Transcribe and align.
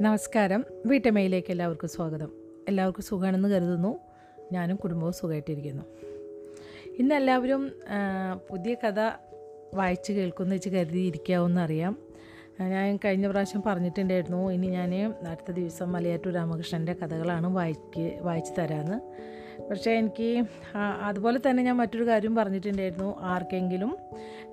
നമസ്കാരം. 0.00 0.64
വീട്ടമ്മയിലേക്ക് 0.86 1.50
എല്ലാവർക്കും 1.50 1.88
സ്വാഗതം. 1.88 2.30
എല്ലാവർക്കും 2.68 3.04
സുഖമാണെന്ന് 3.04 3.48
കരുതുന്നു. 3.48 3.98
ഞാനും 4.52 4.76
കുടുംബവും 4.76 5.12
സുഖമായിട്ടിരിക്കുന്നു 5.12 5.84
ഇന്ന് 6.98 7.14
എല്ലാവരും 7.14 7.72
പുതിയ 8.50 8.74
കഥ 8.74 9.00
വായിച്ച് 9.74 10.12
കേൾക്കുന്ന 10.12 10.54
വെച്ച് 10.54 10.68
കരുതിയിരിക്കാവുന്ന 10.68 11.60
അറിയാം 11.60 11.96
ഞാൻ 12.60 12.98
കഴിഞ്ഞ 13.04 13.26
പ്രാവശ്യം 13.30 13.62
പറഞ്ഞിട്ടുണ്ടായിരുന്നു 13.66 14.50
ഇനി 14.50 14.66
ഞാൻ 14.66 15.14
അടുത്ത 15.28 15.50
ദിവസം 15.52 15.92
മലയാറ്റൂർ 15.92 16.34
രാമകൃഷ്ണന്റെ 16.34 16.92
കഥകളാണ് 16.92 17.54
വായിക്ക് 17.54 18.18
വായിച്ചു 18.22 18.60
തരാമെന്ന്. 18.60 18.98
പക്ഷേ 19.70 19.90
എനിക്ക് 19.90 20.44
അതുപോലെ 21.02 21.38
തന്നെ 21.38 21.62
ഞാൻ 21.62 21.76
മറ്റൊരു 21.76 22.06
കാര്യം 22.06 22.34
പറഞ്ഞിട്ടുണ്ടായിരുന്നു 22.34 23.20
ആർക്കെങ്കിലും 23.20 23.96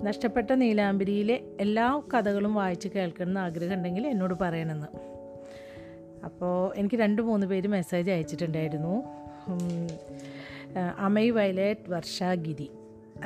നഷ്ടപ്പെട്ട 0.02 0.52
നീലാംബരിയിലെ 0.52 1.40
എല്ലാ 1.60 2.02
കഥകളും 2.14 2.54
വായിച്ച് 2.54 2.88
കേൾക്കണമെന്ന് 2.88 3.40
ആഗ്രഹം 3.40 3.74
ഉണ്ടെങ്കിൽ 3.74 4.06
എന്നോട് 4.06 4.34
പറയണമെന്ന്. 4.40 5.15
അപ്പോൾ 6.28 6.54
എനിക്ക് 6.80 6.98
രണ്ട് 7.04 7.20
മൂന്ന് 7.28 7.46
പേര് 7.52 7.68
മെസ്സേജ് 7.76 8.10
അയച്ചിട്ടുണ്ടായിരുന്നു. 8.14 8.94
അമൈ 11.08 11.26
വയലറ്റ് 11.36 11.90
വർഷ 11.96 12.18
ഗിരി. 12.46 12.68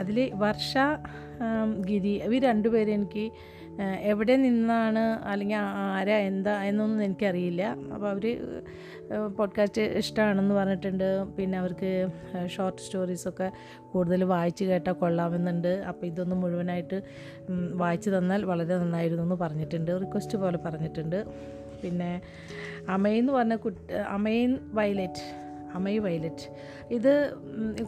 അതിൽ 0.01 0.19
വർഷ 0.45 0.73
ഗിരി 1.89 2.13
ഇവർ 2.27 2.41
രണ്ടുപേരും 2.51 2.95
എനിക്ക് 2.99 3.25
എവിടെ 4.13 4.35
നിന്നാണ് 4.45 5.03
അല്ലെങ്കിൽ 5.31 5.59
ആരാ 5.97 6.17
എന്താ 6.31 6.55
എന്നൊന്നും 6.71 7.03
എനിക്കറിയില്ല. 7.07 7.63
അപ്പോൾ 7.95 8.09
അവർ 8.13 8.25
പോഡ്കാസ്റ്റ് 9.39 9.83
ഇഷ്ടമാണെന്ന് 10.01 10.55
പറഞ്ഞിട്ടുണ്ട്. 10.59 11.07
പിന്നെ 11.37 11.57
അവർക്ക് 11.61 11.91
ഷോർട്ട് 12.55 12.83
സ്റ്റോറീസൊക്കെ 12.87 13.49
കൂടുതൽ 13.93 14.25
വായിച്ച് 14.35 14.65
കേട്ടാൽ 14.71 14.97
കൊള്ളാമെന്നുണ്ട്. 15.03 15.73
അപ്പോൾ 15.91 16.07
ഇതൊന്ന് 16.11 16.37
മുഴുവനായിട്ട് 16.43 16.99
വായിച്ചു 17.83 18.11
തന്നാൽ 18.17 18.45
വളരെ 18.53 18.75
നന്നായിരുന്നു 18.83 19.25
എന്ന് 19.29 19.39
പറഞ്ഞിട്ടുണ്ട്. 19.45 19.93
റിക്വസ്റ്റ് 20.05 20.39
പോലെ 20.45 20.61
പറഞ്ഞിട്ടുണ്ട്. 20.67 21.19
പിന്നെ 21.83 22.11
അമയെന്ന് 22.95 23.33
പറഞ്ഞ 23.33 23.57
കുട്ടി 23.65 23.81
അമയൻ 24.17 24.53
വയലറ്റ് 24.79 25.25
അമൈ 25.79 25.97
വയലറ്റ്. 26.05 26.47
ഇത് 26.97 27.13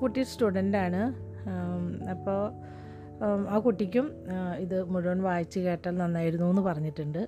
കുട്ടി 0.03 0.23
സ്റ്റുഡന്റാണ് 0.33 1.01
അപ്പോൾ 2.15 2.41
ആ 3.53 3.57
കുട്ടിക്കും 3.67 4.07
ഇത് 4.65 4.77
മുഴുവൻ 4.93 5.21
വായിച്ച് 5.29 5.61
കേട്ടാൽ 5.67 5.95
നന്നായിരുന്നു 6.03 6.47
എന്ന് 6.53 6.63
പറഞ്ഞിട്ടുണ്ട്. 6.69 7.23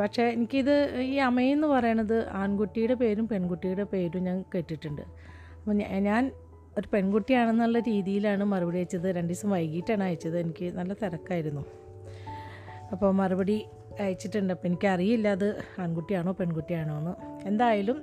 പക്ഷേ 0.00 0.24
എനിക്കിത് 0.34 0.74
ഈ 1.12 1.14
അമയെന്ന് 1.28 1.68
പറയണത് 1.74 2.18
ആൺകുട്ടിയുടെ 2.40 2.96
പേരും 3.02 3.26
പെൺകുട്ടിയുടെ 3.32 3.84
പേരും 3.92 4.22
ഞാൻ 4.28 4.36
കേട്ടിട്ടുണ്ട്. 4.54 5.04
അപ്പോൾ 5.58 5.76
ഞാൻ 6.08 6.22
ഒരു 6.78 6.88
പെൺകുട്ടിയാണെന്നുള്ള 6.92 7.78
രീതിയിലാണ് 7.90 8.44
മറുപടി 8.52 8.78
അയച്ചത്. 8.80 9.08
രണ്ട് 9.16 9.30
ദിവസം 9.32 9.50
വൈകിട്ടാണ് 9.56 10.04
അയച്ചത്. 10.08 10.36
എനിക്ക് 10.44 10.66
നല്ല 10.78 10.92
തിരക്കായിരുന്നു. 11.02 11.62
അപ്പോൾ 12.92 13.10
മറുപടി 13.20 13.56
അയച്ചിട്ടുണ്ട്. 14.02 14.52
അപ്പോൾ 14.52 14.68
എനിക്കറിയില്ല 14.68 15.28
അത് 15.28 15.48
ആൺകുട്ടിയാണോ 15.82 16.32
പെൺകുട്ടിയാണോ 16.40 16.94
എന്ന്. 16.98 17.14
എന്തായാലും 17.48 17.98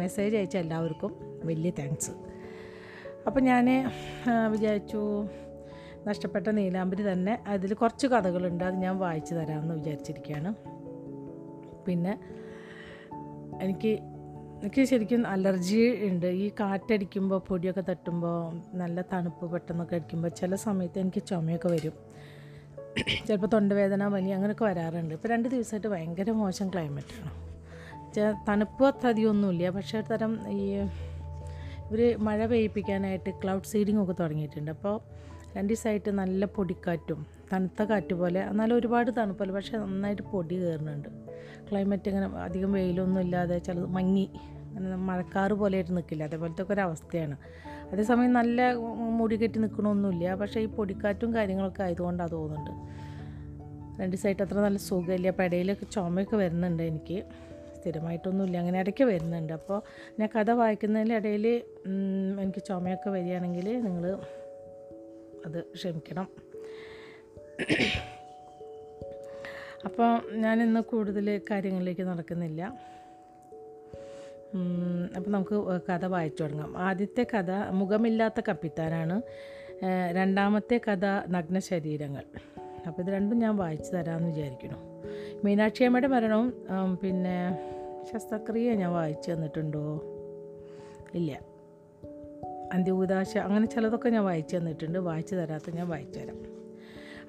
മെസ്സേജ് 0.00 0.36
അയച്ച 0.36 0.56
എല്ലാവർക്കും 0.56 1.12
വലിയ 1.44 1.70
താങ്ക്സ് 1.78 2.14
അപ്പോൾ 3.26 3.40
ഞാൻ 3.40 3.66
വിചാരിച്ചു 4.52 5.00
നഷ്ടപ്പെട്ട 6.08 6.48
നീലാംബരി 6.58 7.02
തന്നെ 7.12 7.32
അതിൽ 7.46 7.74
കുറച്ച് 7.74 8.06
കഥകളുണ്ട് 8.06 8.64
അത് 8.64 8.76
ഞാൻ 8.84 8.94
വായിച്ചു 8.98 9.34
തരാമെന്ന് 9.34 9.74
വിചാരിച്ചിരിക്കുകയാണ്. 9.74 10.50
പിന്നെ 11.86 12.12
എനിക്ക് 13.64 13.92
എനിക്ക് 14.62 14.82
ശരിക്കും 14.90 15.26
അലർജി 15.26 15.82
ഉണ്ട്. 16.08 16.26
ഈ 16.26 16.46
കാറ്റടിക്കുമ്പോൾ 16.60 17.40
പൊടിയൊക്കെ 17.48 17.84
തട്ടുമ്പോൾ 17.88 18.38
നല്ല 18.80 19.04
തണുപ്പ് 19.12 19.52
പെട്ടെന്നൊക്കെ 19.52 19.96
അടിക്കുമ്പോൾ 19.96 20.28
ചില 20.40 20.54
സമയത്ത് 20.54 20.98
എനിക്ക് 20.98 21.22
ചുമയൊക്കെ 21.22 21.68
വരും. 21.68 21.96
ചിലപ്പോൾ 23.26 23.46
തൊണ്ടവേദന 23.46 24.08
പനി 24.08 24.30
അങ്ങനെയൊക്കെ 24.30 24.64
വരാറുണ്ട്. 24.64 25.14
ഇപ്പോൾ 25.14 25.28
രണ്ട് 25.28 25.48
ദിവസമായിട്ട് 25.48 25.88
ഭയങ്കര 25.88 26.30
മോശം 26.30 26.68
ക്ലൈമറ്റാണ് 26.72 27.30
തണുപ്പ് 28.48 29.06
അധികമൊന്നുമില്ല 29.10 29.70
പക്ഷേ 29.70 29.98
ഒരു 29.98 30.06
തരം 30.12 30.32
ഈ 30.50 30.60
ഇവർ 31.88 32.00
മഴ 32.18 32.46
പെയ്യിപ്പിക്കാനായിട്ട് 32.46 33.30
ക്ലൗഡ് 33.30 33.68
സീഡിംഗ് 33.72 34.00
ഒക്കെ 34.02 34.14
തുടങ്ങിയിട്ടുണ്ട്. 34.20 34.70
അപ്പോൾ 34.70 34.96
രണ്ട് 35.56 35.70
ദിവസമായിട്ട് 35.72 36.10
നല്ല 36.10 36.44
പൊടിക്കാറ്റും 36.44 37.26
തണുത്ത 37.52 37.82
കാറ്റ് 37.82 38.14
പോലെ 38.14 38.40
എന്നാലും 38.40 38.76
ഒരുപാട് 38.76 39.10
തണുപ്പല്ല. 39.18 39.52
പക്ഷേ 39.52 39.78
നന്നായിട്ട് 39.78 40.22
പൊടി 40.22 40.56
കയറുന്നുണ്ട്. 40.56 41.08
ക്ലൈമറ്റ് 41.70 42.08
ഇങ്ങനെ 42.08 42.28
അധികം 42.46 42.72
വെയിലൊന്നും 42.72 43.20
ഇല്ലാതെ 43.20 43.58
ചിലത് 43.58 43.86
മങ്ങി 43.86 44.26
അങ്ങനെ 44.76 44.96
മഴക്കാറ് 44.96 45.52
പോലെയായിട്ട് 45.52 45.96
നിൽക്കില്ല. 45.96 46.24
അതേപോലത്തെ 46.24 46.62
ഒക്കെ 46.62 46.72
ഒരു 46.72 46.80
അവസ്ഥയാണ്. 46.80 47.36
അതേസമയം 47.92 48.32
നല്ല 48.32 48.72
മുടി 49.18 49.36
കെട്ടി 49.36 49.58
നിൽക്കണമൊന്നുമില്ല 49.58 50.34
പക്ഷേ 50.34 50.60
ഈ 50.60 50.66
പൊടിക്കാറ്റും 50.66 51.34
കാര്യങ്ങളൊക്കെ 51.34 51.82
ആയതുകൊണ്ടാണ് 51.82 52.30
തോന്നുന്നുണ്ട്. 52.30 52.72
രണ്ട് 54.02 54.16
സൈഡ് 54.16 54.42
അത്ര 54.42 54.58
നല്ല 54.60 54.78
സുഖമില്ല. 54.78 55.28
അപ്പോൾ 55.28 55.42
ഇടയിലൊക്കെ 55.42 55.84
ചുമയൊക്കെ 55.84 56.36
വരുന്നുണ്ട് 56.36 56.82
എനിക്ക്. 56.82 57.24
സ്ഥിരമായിട്ടൊന്നുമില്ല. 57.78 58.58
അങ്ങനെ 58.58 58.78
ഇടയ്ക്ക് 58.80 59.04
വരുന്നുണ്ട്. 59.04 59.52
അപ്പോൾ 59.52 59.82
ഞാൻ 60.20 60.28
കഥ 60.36 60.50
വായിക്കുന്നതിന്റെ 60.50 61.14
ഇടയിൽ 61.14 61.46
എനിക്ക് 62.40 62.62
ചുമയൊക്കെ 62.64 63.10
വരികയാണെങ്കിൽ 63.10 63.80
നിങ്ങൾ 63.82 64.18
അത് 65.46 65.62
ക്ഷമിക്കണം. 65.62 66.28
അപ്പോൾ 69.84 70.36
ഞാനിന്ന് 70.36 70.80
കൂടുതൽ 70.80 71.40
കാര്യങ്ങളിലേക്ക് 71.50 72.00
നടക്കുന്നില്ല. 72.00 72.87
അപ്പോൾ 75.16 75.30
നമുക്ക് 75.30 75.80
കഥ 75.90 76.04
വായിച്ചു 76.04 76.42
തുടങ്ങാം. 76.42 76.78
ആദ്യത്തെ 76.78 77.26
കഥ 77.34 77.50
മുഖമില്ലാത്ത 77.70 78.40
കപ്പിത്താനാണ്. 78.48 79.22
രണ്ടാമത്തെ 80.12 80.80
കഥ 80.88 81.04
നഗ്ന 81.30 81.58
ശരീരങ്ങൾ 81.58 82.22
അപ്പോൾ 82.86 83.02
ഇത് 83.02 83.08
രണ്ടും 83.08 83.38
ഞാൻ 83.38 83.56
വായിച്ചു 83.56 83.96
തരാമെന്ന് 83.96 84.28
വിചാരിക്കുന്നു. 84.28 84.78
മീനാക്ഷിയമ്മയുടെ 85.44 86.06
മരണവും 86.06 86.54
പിന്നെ 87.02 87.58
ശസ്ത്രക്രിയ 88.12 88.74
ഞാൻ 88.74 88.92
വായിച്ചു 88.92 89.32
തന്നിട്ടുണ്ടോ? 89.32 90.02
ഇല്ല. 91.14 91.40
അന്ത്യകൂതാശ 92.72 93.38
അങ്ങനെ 93.38 93.66
ചിലതൊക്കെ 93.66 94.08
ഞാൻ 94.08 94.24
വായിച്ചു 94.24 94.56
തന്നിട്ടുണ്ട്. 94.56 94.98
വായിച്ചു 94.98 95.34
തരാത്ത 95.34 95.70
ഞാൻ 95.70 95.88
വായിച്ചു 95.88 96.18
തരാം. 96.20 96.36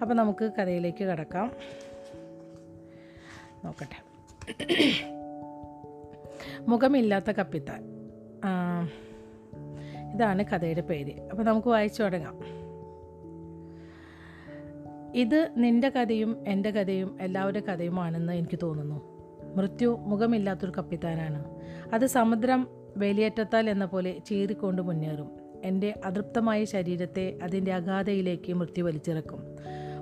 അപ്പോൾ 0.01 0.13
നമുക്ക് 0.13 0.51
കഥയിലേക്ക് 0.59 1.03
കടക്കാം. 1.03 1.55
നോക്കട്ടെ. 3.65 3.99
മുഖമില്ലാത്ത 6.69 7.31
കപ്പിത്താൻ. 7.31 7.83
ഇതാണ് 10.15 10.45
കഥയുടെ 10.45 10.81
പേര്. 10.81 11.21
അപ്പോൾ 11.21 11.43
നമുക്ക് 11.43 11.67
വായിച്ചു 11.67 12.03
തുടങ്ങാം. 12.03 12.39
ഇത് 15.15 15.49
നിന്റെ 15.57 15.89
കഥയും 15.89 16.43
എന്റെ 16.47 16.71
കഥയും 16.71 17.17
എല്ലാവരുടെ 17.21 17.59
കഥയുമാണെന്ന് 17.59 18.33
എനിക്ക് 18.33 18.59
തോന്നുന്നു. 18.63 19.01
മൃത്യു 19.55 19.97
മുഖമില്ലാത്തൊരു 20.01 20.71
കപ്പിത്താനാണ്. 20.77 21.45
അത് 21.93 22.05
സമുദ്രം 22.05 22.67
വേലിയേറ്റത്താൽ 22.97 23.69
എന്ന 23.69 23.85
പോലെ 23.85 24.17
ചീറിക്കൊണ്ട് 24.25 24.81
മുന്നേറും. 24.81 25.31
എന്റെ 25.63 26.01
അതൃപ്തമായ 26.05 26.65
ശരീരത്തെ 26.65 27.39
അതിന്റെ 27.43 27.73
അഗാധയിലേക്ക് 27.73 28.53
മൃത്യു 28.53 28.83
വലിച്ചിറക്കും. 28.83 29.39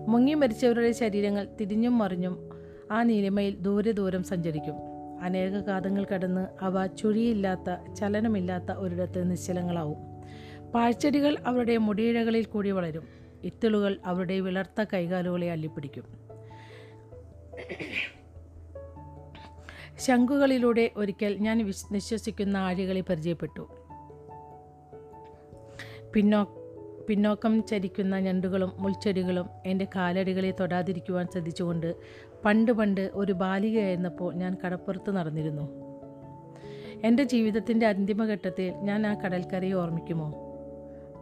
മുങ്ങി 0.08 0.34
മരിച്ചവരുടെ 0.34 0.92
ശരീരങ്ങൾ 0.92 1.48
തിരിഞ്ഞും 1.62 1.98
മറിഞ്ഞും 1.98 2.50
ആ 2.92 3.04
നീലിമയിൽ 3.04 3.58
ദൂരെ 3.60 3.92
ദൂരം 3.92 4.24
സഞ്ചരിക്കും. 4.24 4.87
അനേക 5.22 5.52
കാതങ്ങൾ 5.52 6.06
കടന്ന് 6.06 6.48
അവ 6.62 6.86
ചുഴിയില്ലാത്ത 6.86 7.94
ചലനമില്ലാത്ത 7.94 8.72
ഒരിടത്ത് 8.72 9.32
നിശ്ചലങ്ങളാവും. 9.32 9.98
പാഴ്ചെടികൾ 10.72 11.38
അവരുടെ 11.46 11.78
മുടിയിഴകളിൽ 11.78 12.46
കൂടി 12.46 12.72
വളരും. 12.72 13.04
ഇത്തിളുകൾ 13.44 14.00
അവരുടെ 14.06 14.40
വിളർത്ത 14.40 14.86
കൈകാലുകളെ 14.94 15.52
അള്ളിപ്പിടിക്കും. 15.52 16.28
ശംഖുകളിലൂടെ 20.00 20.92
ഒരിക്കൽ 20.96 21.38
ഞാൻ 21.38 21.66
വിശ്വസിക്കുന്ന 21.92 22.58
ആഴികളെ 22.58 23.02
പരിചയപ്പെട്ടു. 23.02 23.68
പിന്നോ 26.14 26.57
പിന്നോക്കം 27.08 27.64
ചരിക്കുന്ന 27.64 28.20
ഞണ്ടുകളും 28.20 28.72
മുൾച്ചെടികളും 28.78 29.50
എന്റെ 29.66 29.88
കാലടികളെ 29.96 30.54
തൊടാതിരിക്കുവാൻ 30.60 31.28
ശ്രദ്ധിച്ചുകൊണ്ട് 31.32 31.96
പണ്ട് 32.46 32.72
പണ്ട് 32.72 33.12
ഒരു 33.14 33.32
ബാലികയായിരുന്നപ്പോൾ 33.32 34.34
ഞാൻ 34.34 34.58
കടപ്പുറത്ത് 34.66 35.12
നടന്നിരുന്നു. 35.12 35.70
എന്റെ 37.04 37.24
ജീവിതത്തിന്റെ 37.24 37.88
അന്തിമഘട്ടത്തിൽ 37.88 38.72
ഞാൻ 38.72 39.08
ആ 39.08 39.14
കടൽക്കരയെ 39.14 39.74
ഓർമ്മിക്കുമോ? 39.74 40.34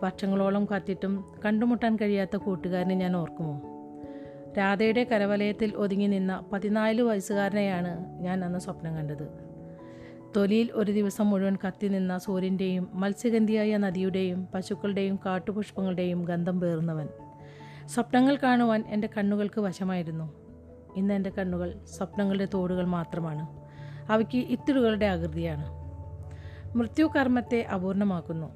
വർഷങ്ങളോളം 0.03 0.65
കാത്തിട്ടും 0.65 1.25
കണ്ടുമുട്ടാൻ 1.45 1.95
കഴിയാത്ത 1.95 2.37
കൂട്ടുകാരനെ 2.37 2.95
ഞാൻ 2.95 3.17
ഓർക്കുമോ? 3.17 3.61
രാധയുടെ 4.57 5.03
കരവലയത്തിൽ 5.03 5.75
ഒതുങ്ങി 5.75 6.07
നിന്ന 6.07 6.43
പതിനാല് 6.53 7.01
വയസ്സുകാരനെയാണ് 7.01 8.19
ഞാൻ 8.19 8.45
അന്ന് 8.45 8.59
സ്വപ്നം 8.59 8.95
കണ്ടത്. 8.95 9.44
തൊലിയിൽ 10.35 10.71
ഒരു 10.71 10.91
ദിവസം 10.91 11.29
മുഴുവൻ 11.29 11.57
കത്തി 11.67 11.87
നിന്ന 11.87 12.17
സൂര്യന്റെയും 12.17 12.89
മത്സ്യഗന്ധിയായ 12.93 13.77
നദിയുടെയും 13.77 14.45
പശുക്കളുടെയും 14.45 15.19
കാട്ടുപുഷ്പങ്ങളുടെയും 15.25 16.23
ഗന്ധം 16.23 16.59
പേറുന്നവൻ. 16.59 17.07
സ്വപ്നങ്ങൾ 17.85 18.35
കാണുവാൻ 18.35 18.83
എന്റെ 18.87 19.09
കണ്ണുകൾക്ക് 19.17 19.61
വശമായിരുന്നു. 19.61 20.33
ഇന്ന് 20.95 21.13
എന്റെ 21.13 21.29
കണ്ണുകൾ 21.29 21.85
സ്വപ്നങ്ങളുടെ 21.85 22.47
തോടുകൾ 22.53 22.85
മാത്രമാണ്. 22.85 23.47
അവയ്ക്ക് 24.11 24.37
ഇത്തിരുകളുടെ 24.37 25.05
ആകൃതിയാണ്. 25.05 25.67
മൃത്യു 26.77 27.05
കർമ്മത്തെ 27.05 27.61
അപൂർണമാക്കുന്നു 27.61 28.47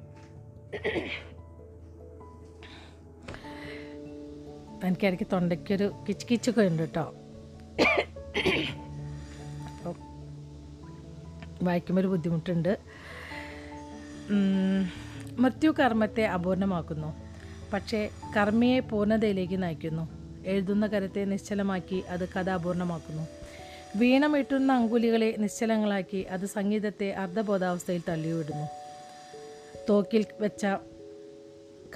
എനിക്കിടയ്ക്ക് 4.84 5.26
തൊണ്ടയ്ക്കൊരു 5.32 5.92
കിച്ച് 6.08 6.26
കിച്ചൊക്കെ 6.30 6.62
ഉണ്ട് 6.62 6.82
കേട്ടോ. 6.82 7.14
വായിക്കുമ്പോൾ 11.62 12.00
ഒരു 12.00 12.08
ബുദ്ധിമുട്ടുണ്ട്. 12.08 12.78
മൃത്യു 15.38 15.70
കർമ്മത്തെ 15.70 16.26
അപൂർണമാക്കുന്നു. 16.26 17.16
പക്ഷേ 17.72 18.10
കർമ്മയെ 18.36 18.80
പൂർണതയിലേക്ക് 18.80 19.62
നയിക്കുന്നു. 19.62 20.08
എഴുതുന്ന 20.46 20.86
കരത്തെ 20.86 21.24
നിശ്ചലമാക്കി 21.24 22.02
അത് 22.08 22.28
കഥ 22.28 22.50
അപൂർണമാക്കുന്നു. 22.50 23.28
വീണമിട്ടുന്ന 23.96 24.72
അങ്കുലികളെ 24.72 25.34
നിശ്ചലങ്ങളാക്കി 25.38 26.16
അത് 26.16 26.46
സംഗീതത്തെ 26.46 27.10
അർദ്ധബോധാവസ്ഥയിൽ 27.12 28.02
തള്ളിവിടുന്നു. 28.08 28.66
തോക്കിൽ 29.88 30.26
വെച്ച 30.40 30.66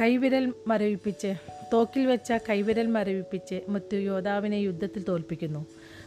കൈവിരൽ 0.01 0.53
മരവിപ്പിച്ച് 0.67 1.35
തോക്കിൽ 1.73 2.07
വെച്ച 2.07 2.33
കൈവിരൽ 2.33 2.87
മരവിപ്പിച്ച് 2.87 3.61
മൃത്യു 3.69 4.01
യോദ്ധാവിനെ 4.01 4.57
യുദ്ധത്തിൽ 4.57 5.05
തോൽപ്പിക്കുന്നു. 5.09 5.67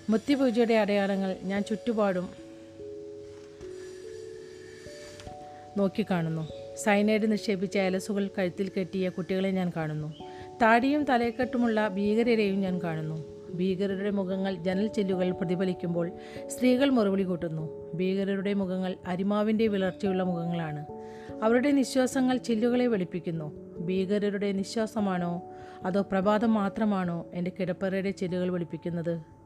മൃത്യുപൂജയുടെ 0.09 0.73
അടയാളങ്ങൾ 0.73 1.35
ഞാൻ 1.43 1.63
ചുറ്റുപാടും 1.63 2.46
നോക്കിക്കാണുന്നു. 5.77 6.43
സൈനൈഡ് 6.75 7.31
നിക്ഷേപിച്ച 7.31 7.77
അലസുകൾ 7.77 8.29
കഴുത്തിൽ 8.37 8.71
കെട്ടിയ 8.77 9.09
കുട്ടികളെ 9.09 9.51
ഞാൻ 9.51 9.71
കാണുന്നു. 9.75 10.13
താടിയും 10.61 11.03
തലക്കെട്ടുമുള്ള 11.03 11.87
ഭീകരരെയും 11.87 12.59
ഞാൻ 12.61 12.79
കാണുന്നു. 12.83 13.17
ഭീകരരുടെ 13.55 14.09
മുഖങ്ങൾ 14.09 14.55
ജനൽ 14.55 14.87
ചെല്ലുകൾ 14.87 15.31
പ്രതിഫലിക്കുമ്പോൾ 15.31 16.11
സ്ത്രീകൾ 16.47 16.89
മുറവിളി 16.89 17.23
കൂട്ടുന്നു. 17.23 17.93
ഭീകരരുടെ 17.93 18.53
മുഖങ്ങൾ 18.53 18.95
അരിമാവിന്റെ 19.07 19.67
വിളർച്ചയുള്ള 19.67 20.23
മുഖങ്ങളാണ്. 20.23 20.85
അവരുടെ 21.43 21.71
നിശ്വാസങ്ങൾ 21.71 22.37
ചില്ലുകളെ 22.37 22.87
വെളുപ്പിക്കുന്നു. 22.87 23.47
ഭീകരരുടെ 23.79 24.51
നിശ്വാസമാണോ? 24.51 25.33
അതോ 25.85 26.01
പ്രഭാതം 26.01 26.53
മാത്രമാണോ 26.53 27.25
എന്റെ 27.33 27.51
കിടപ്പറയുടെ 27.59 28.11
ചില്ലുകൾ 28.11 28.49
വെളുപ്പിക്കുന്നത്? 28.51 29.36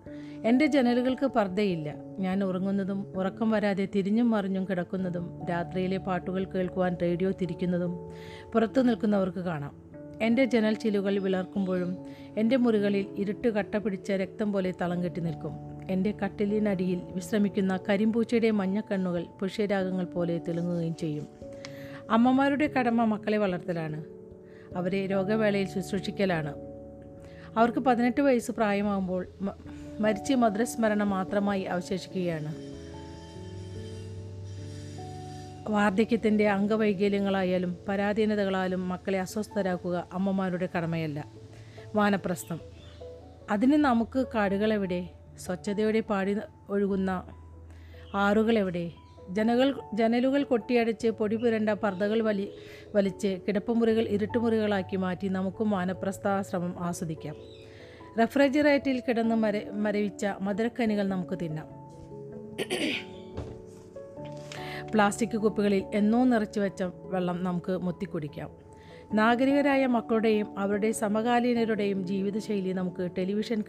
എന്റെ 0.46 0.66
ജനലുകൾക്ക് 0.66 1.26
പർദ്ദയില്ല. 1.26 1.96
ഞാൻ 2.20 2.44
ഉറങ്ങുന്നതും 2.44 3.14
ഉറക്കം 3.16 3.52
വരാതെ 3.52 3.88
തിരിഞ്ഞും 3.96 4.32
മറിഞ്ഞും 4.32 4.66
കിടക്കുന്നതും 4.66 5.46
രാത്രിയിലെ 5.50 5.98
പാട്ടുകൾ 5.98 6.44
കേൾക്കുവാൻ 6.44 6.98
റേഡിയോ 7.02 7.32
തിരിക്കുന്നതും 7.32 8.12
പുറത്തു 8.52 8.82
നിൽക്കുന്നവർക്ക് 8.82 9.40
കാണാം. 9.40 9.92
എന്റെ 10.22 10.46
ജനൽ 10.46 10.74
ചിലുകൾ 10.74 11.20
വിളർക്കുമ്പോഴും 11.20 11.98
എന്റെ 12.38 12.58
മുറികളിൽ 12.58 13.06
ഇരുട്ട് 13.18 13.48
കട്ട 13.48 13.78
പിടിച്ച 13.78 14.12
രക്തം 14.12 14.54
പോലെ 14.54 14.74
തളം 14.82 15.04
കെട്ടി 15.04 15.22
നിൽക്കും. 15.22 15.52
എന്റെ 15.92 16.14
കട്ടിലിനടിയിൽ 16.26 17.02
വിശ്രമിക്കുന്ന 17.16 17.80
കരിമ്പൂച്ചയുടെ 17.90 18.52
മഞ്ഞക്കണ്ണുകൾ 18.52 19.24
പുഷ്യരാഗങ്ങൾ 19.42 20.06
പോലെ 20.06 20.42
തിളങ്ങുകയും 20.48 20.96
ചെയ്യും. 20.96 21.28
അമ്മമാരുടെ 22.10 22.68
കടമ 22.68 23.04
മക്കളെ 23.04 23.38
വളർത്തലാണ്. 23.38 24.04
അവരെ 24.76 25.06
രോഗവേളയിൽ 25.06 25.68
ശുശ്രൂഷിക്കലാണ്. 25.68 26.54
അവർക്ക് 27.58 27.80
പതിനെട്ട് 27.80 28.22
വയസ്സ് 28.22 28.52
പ്രായമാകുമ്പോൾ 28.52 29.28
മരിച്ച് 30.00 30.34
മധുരസ്മരണ 30.34 31.04
മാത്രമായി 31.04 31.62
അവശേഷിക്കുകയാണ്. 31.62 32.56
വാർദ്ധക്യത്തിന്റെ 35.72 36.50
അംഗവൈകല്യങ്ങളായാലും 36.50 37.78
പരാധീനതകളാലും 37.88 38.90
മക്കളെ 38.90 39.20
അസ്വസ്ഥരാക്കുക 39.20 40.08
അമ്മമാരുടെ 40.14 40.70
കടമയല്ല. 40.78 41.26
വാനപ്രസ്ഥം. 41.96 42.60
അതിന് 43.52 43.74
നമുക്ക് 43.74 44.26
കാടുകളെവിടെ 44.36 45.10
സ്വച്ഛതയോടെ 45.40 46.00
പാടി 46.00 46.38
ഒഴുകുന്ന 46.70 47.24
ആറുകളെവിടെ? 48.16 48.92
ജനകൾ 49.30 49.80
ജനലുകൾ 49.94 50.44
കൊട്ടിയടച്ച് 50.44 51.08
പൊടി 51.08 51.36
പുരണ്ട 51.36 51.70
പർദ്ദകൾ 51.70 52.22
വലി 52.22 52.52
വലിച്ച് 52.96 53.40
കിടപ്പുമുറികൾ 53.48 54.08
ഇരുട്ടുമുറികളാക്കി 54.08 54.96
മാറ്റി 54.96 55.28
നമുക്കും 55.28 55.70
വാനപ്രസ്ഥാശ്രമം 55.70 56.76
ആസ്വദിക്കാം. 56.80 57.36
റെഫ്രിജറേറ്ററിൽ 58.20 59.04
കിടന്ന് 59.08 59.36
മര 59.36 59.70
മരവിച്ച 59.70 60.26
മധുരക്കനികൾ 60.42 61.08
നമുക്ക് 61.08 61.40
തിന്നാം. 61.42 61.82
പ്ലാസ്റ്റിക് 64.92 65.38
കുപ്പികളിൽ 65.38 65.84
എന്നോ 65.94 66.24
നിറച്ചു 66.24 66.60
വെച്ച 66.60 66.84
വെള്ളം 66.84 67.44
നമുക്ക് 67.44 67.78
മുത്തിക്കുടിക്കാം 67.78 68.50
നാഗരികരായ 69.14 69.86
മക്കളുടെയും 69.86 70.60
അവരുടെ 70.60 70.92
സമകാലീനരുടെയും 70.92 72.08
ജീവിതശൈലി 72.08 72.74
നമുക്ക് 72.74 73.10
ടെലിവിഷൻ 73.18 73.64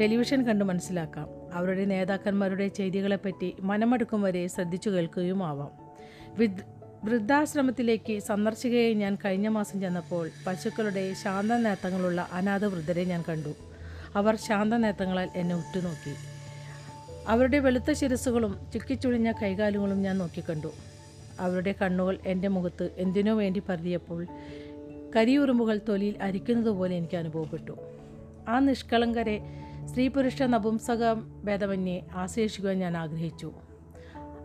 ടെലിവിഷൻ 0.00 0.42
കണ്ട് 0.42 0.64
മനസ്സിലാക്കാം. 0.64 1.28
അവരുടെ 1.54 1.84
നേതാക്കന്മാരുടെ 1.84 2.68
ചെയ്തികളെപ്പറ്റി 2.68 3.56
മനമടുക്കും 3.60 4.22
വരെ 4.22 4.46
ശ്രദ്ധിച്ചു 4.46 4.90
കേൾക്കുകയുമാവാം. 4.90 5.70
വിദ് 6.38 6.79
വൃദ്ധാശ്രമത്തിലേക്ക് 7.04 8.18
സന്ദർശികയെ 8.18 8.94
ഞാൻ 8.94 9.18
കഴിഞ്ഞ 9.24 9.48
മാസം 9.48 9.80
ചെന്നപ്പോൾ 9.80 10.30
പശുക്കളുടെ 10.46 11.14
ശാന്ത 11.14 11.52
നേത്രങ്ങളുള്ള 11.52 12.28
അനാഥ 12.32 12.64
വൃദ്ധരെ 12.64 13.04
ഞാൻ 13.04 13.24
കണ്ടു. 13.28 13.54
അവർ 14.16 14.36
ശാന്തനേത്തങ്ങളാൽ 14.36 15.28
എന്നെ 15.34 15.54
ഉറ്റുനോക്കി. 15.54 16.14
അവരുടെ 17.28 17.58
വെളുത്ത 17.58 17.92
ശിരസുകളും 17.92 18.66
ചുക്കിച്ചുളിഞ്ഞ 18.72 19.32
കൈകാലുകളും 19.32 20.02
ഞാൻ 20.02 20.18
നോക്കിക്കണ്ടു 20.18 20.72
അവരുടെ 21.40 21.74
കണ്ണുകൾ 21.82 22.18
എന്റെ 22.26 22.48
മുഖത്ത് 22.48 22.90
എന്തിനോ 22.96 23.34
വേണ്ടി 23.34 23.62
പരതിയപ്പോൾ 23.68 24.26
കരിയുറുമ്പുകൾ 25.16 25.80
തൊലിയിൽ 25.88 26.22
അരിക്കുന്നത് 26.22 26.70
പോലെ 26.70 26.96
എനിക്ക് 26.96 27.16
അനുഭവപ്പെട്ടു. 27.16 27.72
ആ 28.48 28.58
നിഷ്കളങ്കരെ 28.58 29.40
സ്ത്രീ 29.84 30.08
പുരുഷ 30.08 30.42
നപുംസക 30.42 31.12
ഭേദമന്യെ 31.44 32.02
ആശ്ലേഷിക്കുവാൻ 32.14 32.78
ഞാൻ 32.78 32.96
ആഗ്രഹിച്ചു. 32.96 33.52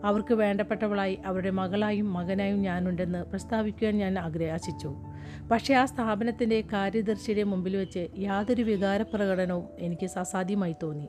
അവർക്ക് 0.06 0.34
വേണ്ടപ്പെട്ടവളായി 0.34 1.18
അവരുടെ 1.26 1.50
മകളായും 1.50 2.12
മകനായും 2.12 2.62
ഞാനുണ്ടെന്ന് 2.62 3.24
പ്രസ്താവിക്കുവാൻ 3.24 3.98
ഞാൻ 3.98 4.18
ആഗ്രഹിച്ചു. 4.18 4.94
പക്ഷേ 5.52 5.74
ആ 5.74 5.84
സ്ഥാപനത്തിന്റെ 5.84 6.60
കാര്യദർശിയുടെ 6.60 7.42
മുമ്പിൽ 7.42 7.76
വെച്ച് 7.76 8.08
യാതൊരു 8.18 8.62
വികാരപ്രകടനവും 8.62 9.64
എനിക്ക് 9.78 10.18
അസാധ്യമായി 10.18 10.74
തോന്നി. 10.82 11.08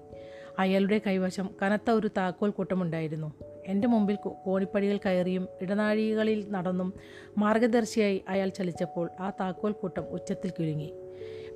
അയാളുടെ 0.60 1.02
കൈവശം 1.08 1.50
കനത്ത 1.62 1.92
ഒരു 1.92 2.10
താക്കോൽ 2.18 2.50
കൂട്ടമുണ്ടായിരുന്നു. 2.50 3.34
എന്റെ 3.68 3.88
മുമ്പിൽ 3.88 4.16
കോണിപ്പടികൾ 4.16 5.00
കയറിയും 5.06 5.48
ഇടനാഴികളിൽ 5.62 6.46
നടന്നും 6.50 6.94
മാർഗദർശിയായി 7.38 8.22
അയാൾ 8.30 8.50
ചലിച്ചപ്പോൾ 8.50 9.10
ആ 9.20 9.30
താക്കോൽ 9.30 9.72
കൂട്ടം 9.72 10.04
ഉച്ചത്തിൽ 10.04 10.50
കുലുങ്ങി 10.50 10.94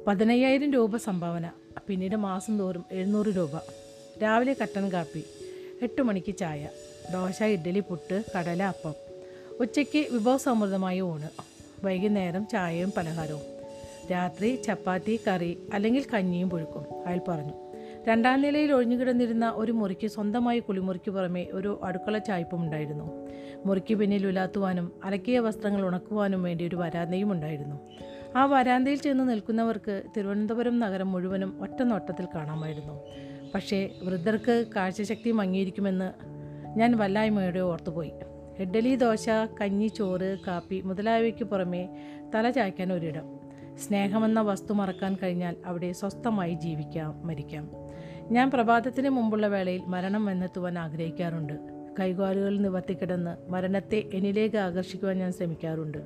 പതിനയ്യായിരം 0.08 0.74
രൂപ 0.74 0.98
സംഭാവന 0.98 1.50
പിന്നീട് 1.88 2.16
മാസം 2.16 2.60
തോറും 2.60 2.86
എഴുന്നൂറ് 2.92 3.28
രൂപ. 3.28 3.50
രാവിലെ 4.24 4.56
കട്ടൻ 4.62 4.92
കാപ്പി 4.92 5.24
എട്ട് 5.82 6.02
മണിക്ക് 6.02 6.38
ചായ. 6.38 6.70
ദോശ 7.14 7.44
ഇഡ്ഡലി 7.44 7.80
പുട്ട് 7.80 8.24
കടല 8.38 8.64
അപ്പം. 8.64 8.94
ഉച്ചയ്ക്ക് 9.60 10.14
വിഭവസമൃദ്ധമായ 10.14 11.02
ഊണ്. 11.02 11.30
വൈകുന്നേരം 11.86 12.48
ചായയും 12.48 12.94
പലഹാരവും. 12.98 13.42
രാത്രി 14.12 14.56
ചപ്പാത്തി 14.56 15.20
കറി 15.28 15.58
അല്ലെങ്കിൽ 15.74 16.06
കഞ്ഞിയും 16.14 16.50
പുഴുക്കും 16.50 17.08
അയാൾ 17.08 17.20
പറഞ്ഞു. 17.28 17.54
രണ്ടാം 18.08 18.42
നിലയിൽ 18.42 18.72
ഒഴിഞ്ഞുകിടന്നിരുന്ന 18.72 19.52
ഒരു 19.56 19.72
മുറിക്ക് 19.72 20.08
സ്വന്തമായി 20.08 20.60
കുളിമുറിക്ക് 20.60 21.12
പുറമെ 21.12 21.48
ഒരു 21.54 21.80
അടുക്കള 21.84 22.18
ചായ്പും 22.18 22.62
ഉണ്ടായിരുന്നു. 22.62 23.28
മുറിക്ക് 23.66 23.96
പിന്നിൽ 23.96 24.28
ഉലാത്തുവാനും 24.28 24.92
അലക്കിയ 25.04 25.40
വസ്ത്രങ്ങൾ 25.40 25.86
ഉണക്കുവാനും 25.86 26.44
വേണ്ടി 26.44 26.68
ഒരു 26.68 26.76
വരാന്തയും 26.76 27.32
ഉണ്ടായിരുന്നു. 27.32 27.80
ആ 28.36 28.46
വരാന്തയിൽ 28.46 28.98
ചെന്ന് 28.98 29.30
നിൽക്കുന്നവർക്ക് 29.30 30.04
തിരുവനന്തപുരം 30.18 30.80
നഗരം 30.80 31.12
മുഴുവനും 31.12 31.62
ഒറ്റ 31.62 31.82
നോട്ടത്തിൽ 31.82 32.26
കാണാമായിരുന്നു. 32.36 33.02
പക്ഷേ 33.56 33.90
വൃദ്ധർക്ക് 34.04 34.66
കാഴ്ചശക്തി 34.76 35.32
മങ്ങിയിരിക്കുമെന്ന് 35.32 36.41
ഞാൻ 36.78 36.98
വല്ലായ്മയോടെ 36.98 37.60
ഓർത്തുപോയി 37.60 38.12
ഇഡ്ഡലി 38.60 38.96
ദോശ 38.96 39.30
കഞ്ഞി 39.62 39.88
ചോറ് 39.88 40.38
കാപ്പി 40.48 40.82
മുതലായവയ്ക്ക് 40.82 41.44
പുറമെ 41.44 41.90
തല 42.36 42.50
ചായ്ക്കാൻ 42.50 42.94
ഒരിടം. 42.94 43.40
സ്നേഹമെന്ന 43.88 44.42
വസ്തു 44.42 44.74
മറക്കാൻ 44.74 45.18
കഴിഞ്ഞാൽ 45.24 45.56
അവിടെ 45.66 45.92
സ്വസ്ഥമായി 45.92 46.54
ജീവിക്കാം 46.54 47.28
മരിക്കാം. 47.28 47.70
ഞാൻ 48.32 48.52
പ്രഭാതത്തിന് 48.52 49.10
മുമ്പുള്ള 49.10 49.48
വേളയിൽ 49.48 49.82
മരണം 49.88 50.26
വന്നെത്തുവാൻ 50.26 50.80
ആഗ്രഹിക്കാറുണ്ട്. 50.80 51.54
കൈകാലുകളിൽ 52.00 52.62
നിവർത്തിക്കിടന്ന് 52.62 53.52
മരണത്തെ 53.52 54.10
എന്നിലേക്ക് 54.14 54.56
ആകർഷിക്കുവാൻ 54.56 55.18
ഞാൻ 55.18 55.32
ശ്രമിക്കാറുണ്ട്. 55.32 55.98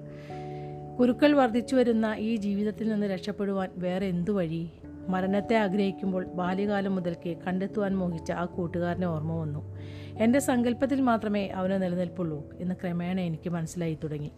കുരുക്കൾ 0.99 1.33
വർദ്ധിച്ചു 1.33 1.75
വരുന്ന 1.75 2.15
ഈ 2.17 2.35
ജീവിതത്തിൽ 2.35 2.89
നിന്ന് 2.89 3.07
രക്ഷപ്പെടുവാൻ 3.07 3.69
വേറെ 3.77 4.05
എന്തു 4.05 4.31
വഴി? 4.31 4.69
മരണത്തെ 5.09 5.55
ആഗ്രഹിക്കുമ്പോൾ 5.55 6.25
ബാല്യകാലം 6.25 6.95
മുതൽക്കേ 6.95 7.33
കണ്ടെത്തുവാൻ 7.33 7.97
മോഹിച്ച 7.97 8.31
ആ 8.31 8.45
കൂട്ടുകാരനെ 8.45 9.07
ഓർമ്മ 9.07 9.35
വന്നു. 9.35 9.77
എന്റെ 10.19 10.39
സങ്കല്പത്തിൽ 10.39 11.01
മാത്രമേ 11.01 11.47
അവന് 11.47 11.71
നിലനിൽപ്പുള്ളൂ 11.71 12.43
എന്ന് 12.59 12.75
ക്രമേണ 12.75 13.19
എനിക്ക് 13.19 13.49
മനസ്സിലായി 13.49 13.97
തുടങ്ങി. 14.03 14.31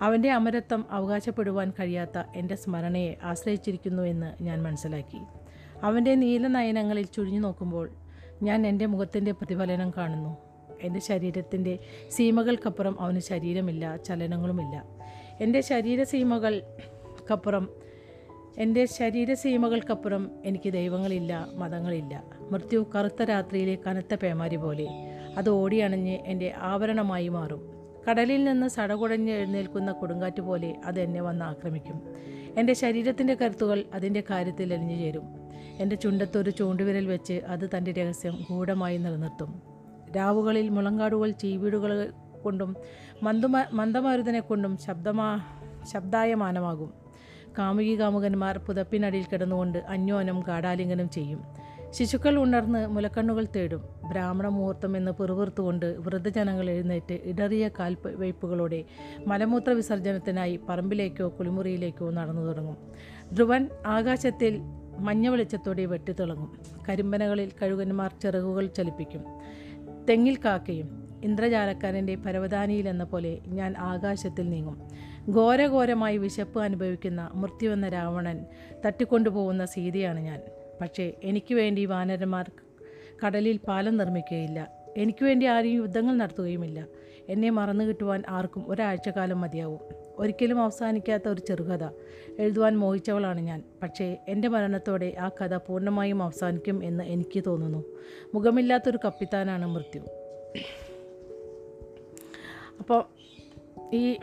അവന്റെ 0.00 0.30
അമരത്വം 0.30 0.86
അവകാശപ്പെടുവാൻ 0.90 1.72
കഴിയാത്ത 1.80 2.22
എന്റെ 2.36 2.54
സ്മരണയെ 2.54 3.16
ആശ്രയിച്ചിരിക്കുന്നു 3.22 4.02
എന്ന് 4.02 4.42
ഞാൻ 4.42 4.62
മനസ്സിലാക്കി. 4.62 5.18
അവന്റെ 5.82 6.14
നീലനയനങ്ങളിൽ 6.14 7.06
ചുഴിഞ്ഞു 7.06 7.40
നോക്കുമ്പോൾ 7.40 7.90
ഞാൻ 8.42 8.66
എന്റെ 8.66 8.86
മുഖത്തിന്റെ 8.86 9.32
പ്രതിഫലനം 9.32 9.90
കാണുന്നു. 9.90 10.36
എന്റെ 10.82 11.00
ശരീരത്തിന്റെ 11.00 11.78
സീമകൾക്കപ്പുറം 12.10 13.00
അവന് 13.00 13.18
ശരീരമില്ല 13.18 13.96
ചലനങ്ങളുമില്ല. 13.96 14.84
എന്റെ 15.40 15.60
ശരീരസീമകൾക്കപ്പുറം 15.60 17.68
എന്റെ 18.58 18.84
ശരീരസീമകൾക്കപ്പുറം 18.84 20.30
എനിക്ക് 20.44 20.72
ദൈവങ്ങളില്ല 20.72 21.48
മതങ്ങളില്ല. 21.54 22.24
മൃത്യു 22.50 22.86
കറുത്ത 22.94 23.22
രാത്രിയിലെ 23.22 23.78
കനത്ത 23.86 24.14
പേമാരി 24.14 24.56
പോലെ. 24.56 24.86
അത് 25.36 25.50
ഓടിയണഞ്ഞ് 25.50 26.18
എന്റെ 26.26 26.54
ആവരണമായി 26.56 27.28
മാറും. 27.28 27.76
കടലിൽ 28.10 28.44
നിന്ന് 28.44 28.68
സടകുടഞ്ഞ് 28.68 29.32
എഴുന്നേൽക്കുന്ന 29.32 29.92
കൊടുങ്കാറ്റ് 29.92 30.40
പോലെ 30.40 30.76
അത് 30.84 31.00
എന്നെ 31.00 31.20
വന്ന് 31.20 31.44
ആക്രമിക്കും. 31.44 32.02
എന്റെ 32.58 32.72
ശരീരത്തിന്റെ 32.72 33.34
കരുത്തുകൾ 33.34 33.84
അതിന്റെ 33.94 34.22
കാര്യത്തിൽ 34.30 34.74
അലിഞ്ഞു 34.74 34.96
ചേരും. 34.96 35.22
എന്റെ 35.78 35.96
ചുണ്ടത്തൊരു 35.96 36.50
ചൂണ്ടുവിരൽ 36.50 37.06
വെച്ച് 37.06 37.32
അത് 37.32 37.70
തന്റെ 37.76 37.92
രഹസ്യം 37.92 38.46
ഗൂഢമായി 38.50 38.96
നിലനിർത്തും. 38.96 39.62
രാവുകളിൽ 40.16 40.68
മുളങ്കാടുകൾ 40.68 41.30
ചീവീടുകൾ 41.30 42.12
കൊണ്ടും 42.44 42.76
മന്ദമാ 43.22 43.64
മന്ദമാരുതനെ 43.72 44.40
കൊണ്ടും 44.40 44.76
ശബ്ദമാ 44.76 45.40
ശബ്ദായമാനമാകും. 45.92 47.05
കാമുകി 47.58 48.00
കാമുകന്മാർ 48.00 48.58
പുതപ്പിനടിയിൽ 48.58 49.24
കിടന്നുകൊണ്ട് 49.32 49.78
അന്യോനം 49.78 50.40
ഗാഢാലിംഗനം 50.40 51.10
ചെയ്യും. 51.10 51.40
ശിശുക്കൾ 51.90 52.38
ഉണർന്ന് 52.38 52.86
മുലക്കണ്ണുകൾ 52.86 53.46
തേടും. 53.56 53.82
ബ്രാഹ്മണ 54.10 54.48
മുഹൂർത്തം 54.48 54.96
എന്ന് 54.96 55.10
പിറുപിറുത്തുകൊണ്ട് 55.10 55.96
വൃദ്ധജനങ്ങൾ 55.98 56.70
എഴുന്നേറ്റ് 56.70 57.20
ഇടറിയ 57.24 57.68
കാൽവയ്പ്പുകളോടെ 57.68 58.84
മലമൂത്ര 59.26 59.70
വിസർജനത്തിനായി 59.70 60.60
പറമ്പിലേക്കോ 60.68 61.28
കുളിമുറിയിലേക്കോ 61.38 62.10
നടന്നു 62.10 62.42
തുടങ്ങും. 62.42 62.76
ധ്രുവൻ 63.32 63.68
ആകാശത്തിൽ 63.86 64.60
മഞ്ഞ 64.98 65.28
വെളിച്ചത്തോടെ 65.28 65.84
വെട്ടിത്തിളങ്ങും. 65.84 66.58
കരിമ്പനകളിൽ 66.88 67.50
കഴുകന്മാർ 67.62 68.12
ചിറകുകൾ 68.22 68.66
ചലിപ്പിക്കും. 68.66 69.24
തെങ്ങിൽ 70.08 70.36
കാക്കയും 70.44 71.06
ഇന്ദ്രജാലക്കാരന്റെ 71.24 72.14
പരവതാനിയിൽ 72.14 72.88
എന്ന 72.88 73.04
പോലെ 73.04 73.38
ഞാൻ 73.46 73.74
ആകാശത്തിൽ 73.78 74.50
നീങ്ങും. 74.50 74.82
ഘോരഘോരമായി 75.30 76.18
വിശപ്പ് 76.18 76.60
അനുഭവിക്കുന്ന 76.60 77.30
മൃത്യുവെന്ന 77.34 77.88
രാവണൻ 77.88 78.44
തട്ടിക്കൊണ്ടുപോകുന്ന 78.86 79.64
സീതയാണ് 79.64 80.20
ഞാൻ. 80.20 80.42
പക്ഷേ 80.80 81.12
എനിക്ക് 81.22 81.54
വേണ്ടി 81.54 81.84
വാനരന്മാർ 81.84 82.50
കടലിൽ 83.26 83.56
പാലം 83.56 83.96
നിർമ്മിക്കുകയില്ല. 83.96 84.72
എനിക്ക് 84.96 85.24
വേണ്ടി 85.24 85.46
ആരെയും 85.46 85.82
യുദ്ധങ്ങൾ 85.82 86.16
നടത്തുകയുമില്ല. 86.16 86.86
എന്നെ 87.28 87.50
മറന്നു 87.50 87.84
കിട്ടുവാൻ 87.84 88.22
ആർക്കും 88.28 88.64
ഒരാഴ്ചക്കാലം 88.68 89.40
മതിയാവും. 89.40 89.80
ഒരിക്കലും 90.18 90.62
അവസാനിക്കാത്ത 90.62 91.28
ഒരു 91.28 91.40
ചെറുകഥ 91.40 91.84
എഴുതുവാൻ 92.38 92.78
മോഹിച്ചവളാണ് 92.78 93.40
ഞാൻ. 93.40 93.62
പക്ഷേ 93.82 94.16
എന്റെ 94.28 94.48
മരണത്തോടെ 94.48 95.16
ആ 95.20 95.28
കഥ 95.28 95.56
പൂർണമായും 95.56 96.22
അവസാനിക്കും 96.22 96.84
എന്ന് 96.84 97.04
എനിക്ക് 97.04 97.42
തോന്നുന്നു. 97.46 97.84
മുഖമില്ലാത്തൊരു 98.34 98.98
കപ്പിത്താനാണ് 99.04 99.66
മൃത്യു. 99.66 100.00
അപ്പോൾ 102.78 103.04
ഈ 103.94 104.16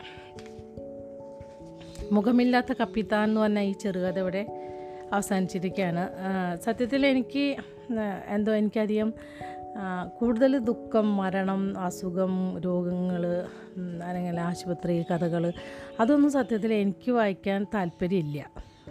മുഖമില്ലാത്ത 2.12 2.72
കപ്പിത്താൻ 2.72 3.28
എന്ന് 3.28 3.40
പറഞ്ഞ 3.40 3.58
ഈ 3.58 3.72
ചെറുകഥ 3.72 4.18
ഇവിടെ 4.18 4.46
അവസാനിച്ചിരിക്കുകയാണ്. 5.12 6.08
സത്യത്തിൽ 6.64 7.06
എനിക്ക് 7.06 7.56
എന്തോ 8.28 8.52
എനിക്കധികം 8.52 9.14
കൂടുതൽ 10.18 10.58
ദുഃഖം 10.58 11.16
മരണം 11.16 11.78
അസുഖം 11.78 12.60
രോഗങ്ങൾ 12.60 13.46
അല്ലെങ്കിൽ 14.04 14.40
ആശുപത്രി 14.40 15.04
കഥകൾ 15.10 15.52
അതൊന്നും 16.00 16.30
സത്യത്തിൽ 16.30 16.74
എനിക്ക് 16.74 17.10
വായിക്കാൻ 17.10 17.66
താല്പര്യമില്ല. 17.74 18.50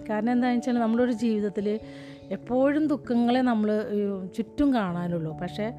കാരണം 0.09 0.31
എന്താണെന്ന് 0.31 0.59
വെച്ചാൽ 0.59 0.79
നമ്മുടെ 0.79 1.03
ഒരു 1.03 1.11
ജീവിതത്തിൽ 1.11 1.79
എപ്പോഴും 2.31 2.87
ദുഃഖങ്ങളെ 2.87 3.41
നമ്മൾ 3.41 3.69
ചുറ്റും 4.37 4.73
കാണാനുള്ളൂ. 4.73 5.37
പക്ഷേ 5.41 5.73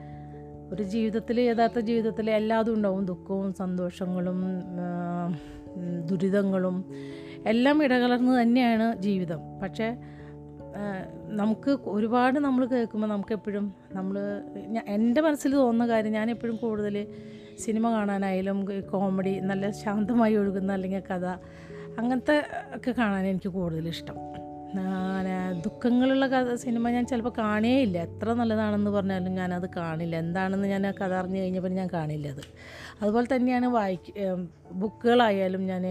ഒരു 0.72 0.82
ജീവിതത്തിൽ 0.82 1.40
യഥാർത്ഥ 1.40 1.78
ജീവിതത്തിൽ 1.80 2.30
എല്ലാതും 2.30 2.74
ഉണ്ടാവും. 2.74 3.06
ദുഃഖവും 3.06 3.52
സന്തോഷങ്ങളും 3.52 4.40
ദുരിതങ്ങളും 6.06 6.84
എല്ലാം 7.46 7.84
ഇടകലർന്ന് 7.84 8.42
തന്നെയാണ് 8.42 8.96
ജീവിതം. 8.98 9.60
പക്ഷേ 9.62 9.96
നമുക്ക് 11.26 11.78
ഒരുപാട് 11.86 12.38
നമ്മൾ 12.38 12.66
കേൾക്കുമ്പോൾ 12.66 13.06
നമുക്കെപ്പോഴും 13.06 13.74
നമ്മൾ 13.92 14.16
എന്റെ 14.86 15.20
മനസ്സിൽ 15.20 15.52
തോന്നുന്ന 15.54 15.92
കാര്യം 15.92 16.12
ഞാൻ 16.12 16.30
എപ്പോഴും 16.30 16.56
കൂടുതൽ 16.56 17.06
സിനിമ 17.58 17.90
കാണാനായാലും 17.90 18.64
കോമഡി 18.90 19.40
നല്ല 19.40 19.70
ശാന്തമായി 19.70 20.36
ഒഴുകുന്ന 20.36 20.72
അല്ലെങ്കിൽ 20.72 21.02
കഥ 21.10 21.26
അങ്ങനത്തെ 21.98 22.46
ഒക്കെ 22.74 22.92
കാണാൻ 22.92 23.26
എനിക്ക് 23.26 23.48
കൂടുതൽ 23.48 23.88
ഇഷ്ടം 23.88 24.16
ദുഃഖങ്ങളുള്ള 25.64 26.26
കഥ 26.26 26.54
സിനിമ 26.62 26.90
ഞാൻ 26.94 27.04
ചിലപ്പോൾ 27.10 27.32
കാണേയില്ല. 27.38 27.96
എത്ര 28.08 28.32
നല്ലതാണെന്ന് 28.40 28.90
പറഞ്ഞാലും 28.90 29.34
ഞാനത് 29.40 29.66
കാണില്ല. 29.76 30.14
എന്താണെന്ന് 30.24 30.68
ഞാൻ 30.68 30.82
ആ 30.86 30.92
കഥ 31.00 31.12
അറിഞ്ഞു 31.20 31.40
കഴിഞ്ഞപ്പോൾ 31.40 31.72
ഞാൻ 31.80 31.88
കാണില്ല 31.92 32.28
അത്. 32.34 32.42
അതുപോലെ 33.02 33.26
തന്നെയാണ് 33.34 33.66
വായിക്ക 33.66 34.12
ബുക്കുകളായാലും 34.82 35.66
ഞാൻ 35.72 35.84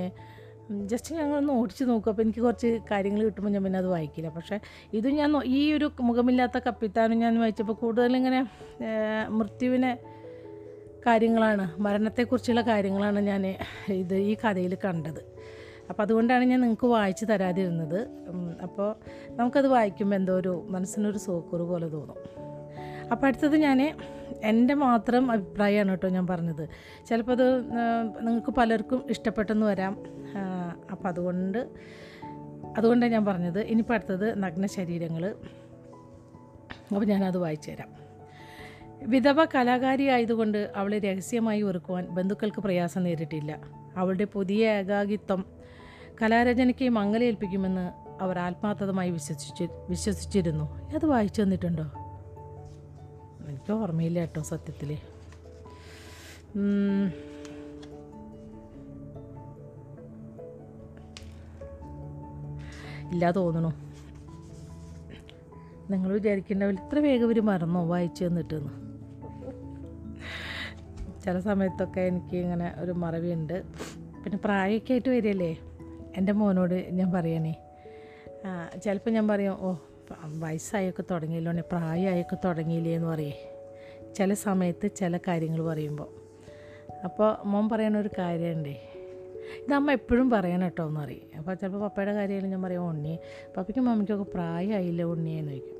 ജസ്റ്റ് 0.91 1.15
ഞങ്ങളൊന്ന് 1.15 1.53
ഓടിച്ച് 1.59 1.83
നോക്കും 1.89 2.09
അപ്പോൾ 2.11 2.23
എനിക്ക് 2.23 2.41
കുറച്ച് 2.41 2.69
കാര്യങ്ങൾ 2.91 3.21
കിട്ടുമ്പോൾ 3.23 3.51
ഞാൻ 3.55 3.63
പിന്നെ 3.63 3.79
അത് 3.79 3.89
വായിക്കില്ല. 3.95 4.29
പക്ഷേ 4.37 4.57
ഇത് 4.99 5.07
ഞാൻ 5.19 5.37
ഈ 5.57 5.73
ഒരു 5.73 5.87
മുഖമില്ലാത്ത 6.09 6.57
കപ്പിത്താനും 6.67 7.19
ഞാൻ 7.25 7.39
വായിച്ചപ്പോൾ 7.39 7.77
കൂടുതലിങ്ങനെ 7.83 8.39
മൃത്യുവിനെ 9.39 9.91
കാര്യങ്ങളാണ് 11.07 11.65
മരണത്തെക്കുറിച്ചുള്ള 11.85 12.61
കാര്യങ്ങളാണ് 12.61 13.21
ഞാൻ 13.31 13.45
ഇത് 14.03 14.15
ഈ 14.31 14.33
കഥയിൽ 14.43 14.75
കണ്ടത്. 14.85 15.21
അപ്പോൾ 15.89 16.03
അതുകൊണ്ടാണ് 16.03 16.43
ഞാൻ 16.43 16.61
നിങ്ങൾക്ക് 16.61 16.87
വായിച്ചു 16.87 17.25
തരാതിരുന്നത്. 17.25 17.99
അപ്പോൾ 18.61 18.95
നമുക്കത് 19.29 19.67
വായിക്കുമ്പോൾ 19.67 20.15
എന്തോ 20.15 20.33
ഒരു 20.33 20.65
മനസ്സിനൊരു 20.69 21.17
സോക്കറ് 21.17 21.61
പോലെ 21.61 21.87
തോന്നും. 21.87 22.17
അപ്പോൾ 23.11 23.27
അടുത്തത് 23.27 23.55
ഞാൻ 23.55 23.95
എന്റെ 24.43 24.73
മാത്രം 24.73 25.31
അഭിപ്രായമാണ് 25.31 25.89
കേട്ടോ 25.89 26.09
ഞാൻ 26.09 26.27
പറഞ്ഞത്. 26.27 26.69
ചിലപ്പോൾ 27.05 27.31
അത് 27.31 27.47
നിങ്ങൾക്ക് 28.27 28.51
പലർക്കും 28.51 29.03
ഇഷ്ടപ്പെട്ടെന്ന് 29.09 29.65
വരാം. 29.65 30.03
അപ്പോൾ 30.91 31.07
അതുകൊണ്ട് 31.07 31.69
അതുകൊണ്ടാണ് 32.77 33.11
ഞാൻ 33.11 33.25
പറഞ്ഞത്. 33.25 33.59
ഇനിയിപ്പോൾ 33.59 33.93
അടുത്തത് 33.93 34.43
നഗ്ന 34.43 34.65
ശരീരങ്ങൾ 34.65 35.35
അപ്പോൾ 36.89 37.05
ഞാനത് 37.05 37.37
വായിച്ചു 37.37 37.71
തരാം. 37.71 37.89
വിധവ 39.03 39.45
കലാകാരി 39.45 40.05
ആയതുകൊണ്ട് 40.07 40.71
അവളെ 40.75 40.99
രഹസ്യമായി 40.99 41.61
ഒരുക്കുവാൻ 41.61 42.07
ബന്ധുക്കൾക്ക് 42.07 42.61
പ്രയാസം 42.61 43.03
നേരിട്ടില്ല. 43.03 43.59
അവളുടെ 43.97 44.23
പുതിയ 44.23 44.69
ഏകാകിത്വം 44.69 45.62
കലാരചനയ്ക്ക് 46.21 46.89
മങ്ങലേൽപ്പിക്കുമെന്ന് 46.89 47.91
അവർ 48.21 48.39
ആത്മാർത്ഥമായി 48.39 49.11
വിശ്വസിച്ച് 49.11 49.63
വിശ്വസിച്ചിരുന്നു. 49.89 50.65
അത് 50.95 51.05
വായിച്ചു 51.05 51.41
തന്നിട്ടുണ്ടോ? 51.41 51.83
എനിക്ക് 53.47 53.73
ഓർമ്മയില്ല 53.73 54.19
കേട്ടോ 54.19 54.41
സത്യത്തിൽ 54.41 54.91
ഇല്ല 63.13 63.31
തോന്നണു. 63.31 63.71
നിങ്ങൾ 65.91 66.11
വിചാരിക്കേണ്ടവർ 66.13 66.73
ഇത്ര 66.73 66.99
വേഗം 66.99 67.27
ഒരു 67.27 67.39
മറന്നോ 67.39 67.85
വായിച്ചു 67.85 68.25
തന്നിട്ടെന്ന്. 68.25 68.73
ചില 71.23 71.39
സമയത്തൊക്കെ 71.39 72.01
എനിക്ക് 72.01 72.37
ഇങ്ങനെ 72.37 72.73
ഒരു 72.77 72.91
മറവിയുണ്ട്. 72.91 73.63
പിന്നെ 74.23 74.39
പ്രായമൊക്കെ 74.45 74.91
ആയിട്ട് 74.91 75.09
വരികയല്ലേ? 75.09 75.57
എന്റെ 76.17 76.33
മോനോട് 76.39 76.87
ഞാൻ 76.91 77.11
പറയണേ 77.11 77.53
ചിലപ്പോൾ 78.83 79.09
ഞാൻ 79.09 79.27
പറയും 79.27 79.57
ഓ 79.59 79.75
വയസ്സായൊക്കെ 80.25 81.03
തുടങ്ങിയില്ലോണേ 81.11 81.63
പ്രായമായൊക്കെ 81.71 82.37
തുടങ്ങിയില്ലേ 82.45 82.95
എന്ന് 82.95 83.07
പറയേ. 83.07 83.35
ചില 84.15 84.33
സമയത്ത് 84.33 84.89
ചില 84.95 85.17
കാര്യങ്ങൾ 85.17 85.61
പറയുമ്പോൾ. 85.63 86.09
അപ്പോൾ 87.03 87.47
മോൻ 87.47 87.69
പറയണ 87.69 87.97
ഒരു 87.97 88.09
കാര്യമുണ്ടേ. 88.17 88.75
ഇത് 89.65 89.73
അമ്മ 89.73 89.91
എപ്പോഴും 89.91 90.29
പറയണം 90.29 90.63
കേട്ടോ 90.63 90.87
എന്ന് 90.87 90.99
പറയും. 90.99 91.25
അപ്പോൾ 91.37 91.53
ചിലപ്പോൾ 91.53 91.79
പപ്പയുടെ 91.79 92.13
കാര്യമായാലും 92.13 92.49
ഞാൻ 92.49 92.61
പറയും 92.61 92.87
ഉണ്ണി 92.89 93.19
പപ്പയ്ക്കും 93.57 93.85
മമ്മിക്കൊക്കെ 93.85 94.25
പ്രായമായില്ല 94.33 95.03
ഉണ്ണിയെന്ന് 95.03 95.51
ചോദിക്കും. 95.51 95.79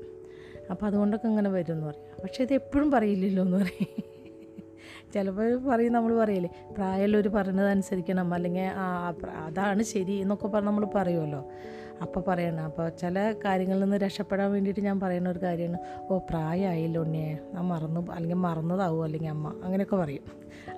അപ്പോൾ 0.70 0.86
അതുകൊണ്ടൊക്കെ 0.86 1.26
ഇങ്ങനെ 1.26 1.50
വരും 1.50 1.72
എന്ന് 1.72 1.86
പറയും. 1.86 2.22
പക്ഷേ 2.22 2.42
ഇത് 2.42 2.54
എപ്പോഴും 2.54 2.90
പറയില്ലല്ലോ 2.90 3.42
എന്ന് 3.44 3.56
പറയും. 3.62 4.13
ചിലപ്പോൾ 5.14 5.48
പറയും 5.70 5.92
നമ്മൾ 5.96 6.12
പറയില്ലേ? 6.22 6.50
പ്രായമുള്ളവർ 6.76 7.26
പറയുന്നത് 7.36 7.68
അനുസരിക്കണം 7.74 8.28
അല്ലെങ്കിൽ 8.36 8.68
ആ 8.82 8.86
അതാണ് 9.46 9.82
ശരി 9.94 10.14
എന്നൊക്കെ 10.24 10.48
പറഞ്ഞ് 10.54 10.70
നമ്മൾ 10.70 10.86
പറയുമല്ലോ 10.98 11.40
അപ്പോൾ 12.04 12.22
പറയണം 12.28 12.62
അപ്പോൾ 12.68 12.86
ചില 13.00 13.16
കാര്യങ്ങളിൽ 13.44 13.82
നിന്ന് 13.82 13.98
രക്ഷപ്പെടാൻ 14.04 14.48
വേണ്ടിയിട്ട് 14.54 14.82
ഞാൻ 14.86 14.96
പറയുന്ന 15.02 15.28
ഒരു 15.34 15.40
കാര്യമാണ് 15.44 15.78
ഓ 16.10 16.16
പ്രായമായില്ല 16.30 16.96
ഉണ്ണിയെ 17.04 17.32
ഞാൻ 17.54 17.64
മറന്നു 17.72 18.00
അല്ലെങ്കിൽ 18.16 18.40
മറന്നതാവും 18.46 19.02
അല്ലെങ്കിൽ 19.06 19.30
അമ്മ. 19.34 19.46
അങ്ങനെയൊക്കെ 19.64 19.96
പറയും. 19.96 20.24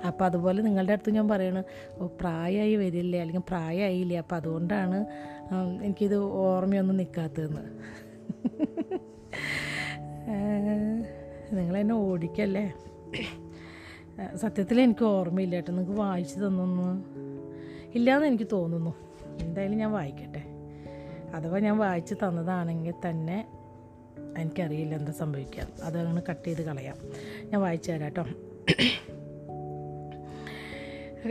അപ്പോൾ 0.09 0.25
അതുപോലെ 0.25 0.59
നിങ്ങളുടെ 0.66 0.95
അടുത്ത് 0.97 1.11
ഞാൻ 1.19 1.26
പറയണ 1.33 1.59
ഓ 2.00 2.07
പ്രായമായി 2.21 2.75
വരില്ലേ? 2.83 3.19
അല്ലെങ്കിൽ 3.23 3.47
പ്രായമായില്ലേ? 3.50 4.19
അപ്പോൾ 4.25 4.37
അതുകൊണ്ടാണ് 4.40 4.99
എനിക്കിത് 5.87 6.16
ഓർമ്മയൊന്നും 6.45 6.97
നിൽക്കാത്തതെന്ന് 7.02 7.64
നിങ്ങളെന്നെ 11.59 11.95
ഓടിക്കല്ലേ? 12.07 12.66
സത്യത്തിൽ 14.37 14.80
എനിക്ക് 14.80 15.04
ഓർമ്മയില്ല 15.04 15.54
കേട്ടോ. 15.54 15.73
നിങ്ങൾക്ക് 15.73 16.00
വായിച്ചു 16.00 16.35
തന്നൊന്ന് 16.35 17.04
ഇല്ലയെന്ന് 17.94 18.26
എനിക്ക് 18.26 18.46
തോന്നുന്നു. 18.52 18.94
എന്തായാലും 19.40 19.78
ഞാൻ 19.78 19.92
വായിക്കട്ടെ. 19.92 20.44
അഥവാ 21.35 21.58
ഞാൻ 21.58 21.78
വായിച്ചു 21.78 22.14
തന്നതാണെങ്കിൽ 22.14 22.94
തന്നെ 23.08 23.49
എനിക്കറിയില്ല 24.38 24.94
എന്താ 24.94 25.12
സംഭവിക്കുക. 25.12 25.66
അതങ്ങനെ 25.82 26.23
കട്ട് 26.30 26.46
ചെയ്ത് 26.46 26.62
കളയാം. 26.62 26.96
ഞാൻ 27.44 27.61
വായിച്ചു 27.61 27.92
തരാം 27.92 28.02
കേട്ടോ. 28.02 28.25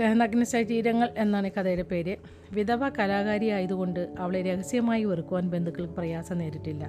നഗ്നശരീരങ്ങൾ 0.03 1.09
എന്നാണ് 1.17 1.51
കഥയുടെ 1.51 1.81
പേര്. 1.81 2.17
വിധവ 2.51 2.89
കലാകാരി 2.89 3.49
ആയതുകൊണ്ട് 3.49 4.09
അവളെ 4.19 4.41
രഹസ്യമായി 4.41 5.03
വെറുക്കുവാൻ 5.03 5.49
ബന്ധുക്കൾക്ക് 5.49 5.93
പ്രയാസം 5.93 6.37
നേരിട്ടില്ല. 6.37 6.87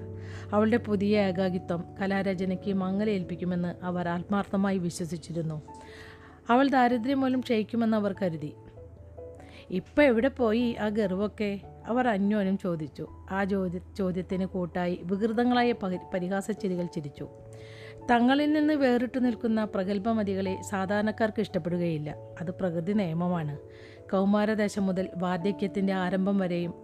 അവളുടെ 0.52 0.76
പുതിയ 0.76 1.20
ഏകാകിത്വം 1.20 1.84
കലാരചനയ്ക്ക് 2.02 2.72
മങ്ങലേൽപ്പിക്കുമെന്ന് 2.72 3.84
അവർ 3.84 4.08
ആത്മാർത്ഥമായി 4.08 4.78
വിശ്വസിച്ചിരുന്നു. 4.78 5.62
അവൾ 6.50 6.68
ദാരിദ്ര്യം 6.68 7.20
മൂലം 7.20 7.40
ക്ഷയിക്കുമെന്ന് 7.40 7.96
അവർ 7.96 8.14
കരുതി. 8.22 8.52
ഇപ്പം 9.70 10.02
എവിടെ 10.02 10.28
പോയി 10.28 10.76
ആ 10.80 10.88
ഗർവൊക്കെ? 10.88 11.60
അവർ 11.86 12.08
അന്യോന്യം 12.08 12.58
ചോദിച്ചു. 12.58 13.08
ആ 13.30 13.44
ചോദ്യ 13.44 13.80
ചോദ്യത്തിന് 13.98 14.46
കൂട്ടായി 14.46 15.00
വികൃതങ്ങളായ 15.02 15.72
പരിഹാസ 15.72 16.06
പരിഹാസച്ചിരികൾ 16.14 16.86
ചിരിച്ചു. 16.86 17.28
തങ്ങളിൽ 18.10 18.52
നിന്ന് 18.52 18.74
വേറിട്ട് 18.74 19.24
നിൽക്കുന്ന 19.24 19.64
പ്രഗത്ഭമതികളെ 19.64 20.62
സാധാരണക്കാർക്ക് 20.62 21.40
ഇഷ്ടപ്പെടുകയില്ല. 21.40 22.14
അത് 22.40 22.50
പ്രകൃതി 22.50 22.92
നിയമമാണ്. 22.92 23.58
കൗമാരദശം 24.10 24.86
മുതൽ 24.86 25.08
വാർദ്ധക്യത്തിന്റെ 25.16 25.92
ആരംഭം 25.92 26.38
വരെയും 26.38 26.74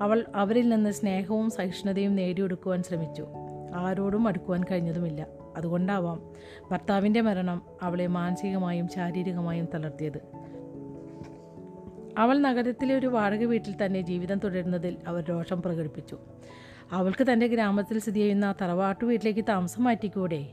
അവൾ 0.00 0.24
അവരിൽ 0.34 0.68
നിന്ന് 0.68 0.90
സ്നേഹവും 0.90 1.50
സഹിഷ്ണുതയും 1.50 2.16
നേടിയെടുക്കുവാൻ 2.16 2.82
ശ്രമിച്ചു. 2.82 3.26
ആരോടും 3.74 4.28
അടുക്കുവാൻ 4.28 4.64
കഴിഞ്ഞതുമില്ല. 4.70 5.26
അതുകൊണ്ടാവാം 5.56 6.30
ഭർത്താവിന്റെ 6.70 7.20
മരണം 7.20 7.62
അവളെ 7.82 8.06
മാനസികമായും 8.06 8.88
ശാരീരികമായും 8.88 9.68
തളർത്തിയത്. 9.74 10.20
അവൾ 12.18 12.38
നഗരത്തിലെ 12.38 12.94
ഒരു 12.94 13.06
വാടക 13.06 13.44
വീട്ടിൽ 13.44 13.86
തന്നെ 13.86 14.00
ജീവിതം 14.00 14.38
തുടരുന്നതിൽ 14.38 14.96
അവർ 15.06 15.24
രോഷം 15.24 15.62
പ്രകടിപ്പിച്ചു. 15.62 16.18
അവൾക്ക് 16.92 17.26
തന്റെ 17.32 17.46
ഗ്രാമത്തിൽ 17.46 17.98
സ്ഥിതി 17.98 18.20
ചെയ്യുന്ന 18.20 18.54
തറവാട്ടു 18.62 19.04
വീട്ടിലേക്ക് 19.04 19.44
താമസം 19.48 19.84
മാറ്റിക്കൂടെ? 19.84 20.46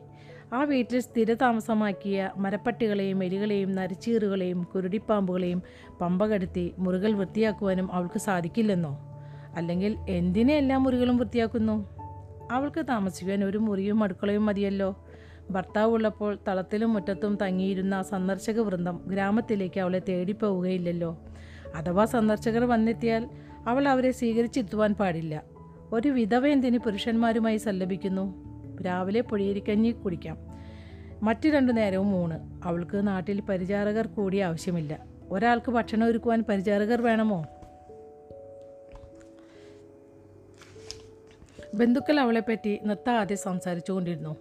ആ 0.53 0.63
വീട്ടിൽ 0.63 0.99
സ്ഥിര 0.99 1.33
താമസമാക്കിയ 1.33 2.31
മരപ്പട്ടികളെയും 2.37 3.23
എലികളെയും 3.23 3.71
നരച്ചീറുകളെയും 3.71 4.63
കുരുടിപ്പാമ്പുകളെയും 4.63 5.61
പമ്പ 6.01 6.25
കടത്തി 6.25 6.73
മുറികൾ 6.77 7.11
വൃത്തിയാക്കുവാനും 7.11 7.93
അവൾക്ക് 7.93 8.19
സാധിക്കില്ലെന്നോ? 8.19 8.99
അല്ലെങ്കിൽ 9.55 9.97
എന്തിനെ 10.09 10.57
എല്ലാ 10.57 10.77
മുറികളും 10.77 11.17
വൃത്തിയാക്കുന്നു? 11.17 11.89
അവൾക്ക് 12.51 12.85
താമസിക്കുവാൻ 12.89 13.43
ഒരു 13.43 13.57
മുറിയും 13.57 14.03
അടുക്കളയും 14.03 14.45
മതിയല്ലോ. 14.45 15.05
ഭർത്താവ് 15.51 15.91
ഉള്ളപ്പോൾ 15.91 16.37
തളത്തിലും 16.47 16.93
മുറ്റത്തും 16.93 17.37
തങ്ങിയിരുന്ന 17.41 18.01
സന്ദർശക 18.01 18.59
വൃന്ദം 18.59 19.01
ഗ്രാമത്തിലേക്ക് 19.07 19.79
അവളെ 19.79 20.01
തേടിപ്പോവുകയില്ലല്ലോ. 20.09 21.19
അഥവാ 21.75 22.05
സന്ദർശകർ 22.05 22.63
വന്നെത്തിയാൽ 22.65 23.29
അവൾ 23.67 23.87
അവരെ 23.87 24.11
സ്വീകരിച്ചിരുത്തുവാൻ 24.11 24.93
പാടില്ല. 24.93 25.52
ഒരു 25.93 26.07
വിധവ 26.07 26.47
എന്തിന് 26.47 26.77
പുരുഷന്മാരുമായി 26.77 27.57
സല്ലപിക്കുന്നു? 27.57 28.33
രാവിലെ 28.83 29.21
പൊടിയരിക്കഞ്ഞി 29.21 29.91
കുടിക്കാം. 29.91 30.37
മറ്റു 31.23 31.49
രണ്ടു 31.49 31.73
നേരവും 31.73 32.15
ഊണ്. 32.15 32.61
അവൾക്ക് 32.63 33.07
നാട്ടിൽ 33.07 33.41
പരിചാരകർ 33.41 34.07
കൂടി 34.07 34.37
ആവശ്യമില്ല. 34.37 35.05
ഒരാൾക്ക് 35.29 35.71
ഭക്ഷണം 35.71 36.07
ഒരുക്കുവാൻ 36.07 36.43
പരിചാരകർ 36.49 37.01
വേണമോ? 37.01 37.45
ബന്ധുക്കൾ 41.73 42.19
അവളെപ്പറ്റി 42.19 42.79
നിർത്താതെ 42.83 43.35
സംസാരിച്ചു 43.35 43.91
കൊണ്ടിരുന്നു 43.91 44.35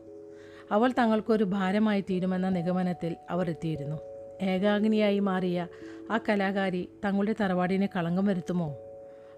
അവൾ 0.73 0.93
തങ്ങൾക്കൊരു 0.99 1.45
ഭാരമായി 1.45 2.01
തീരുമെന്ന 2.01 2.49
നിഗമനത്തിൽ 2.49 3.17
അവർ 3.31 3.51
എത്തിയിരുന്നു. 3.51 3.97
ഏകാഗ്നിയായി 4.43 5.19
മാറിയ 5.19 5.67
ആ 6.11 6.21
കലാകാരി 6.29 6.89
തങ്ങളുടെ 7.05 7.35
തറവാടിനെ 7.41 7.89
കളങ്കം 7.97 8.27
വരുത്തുമോ? 8.27 8.77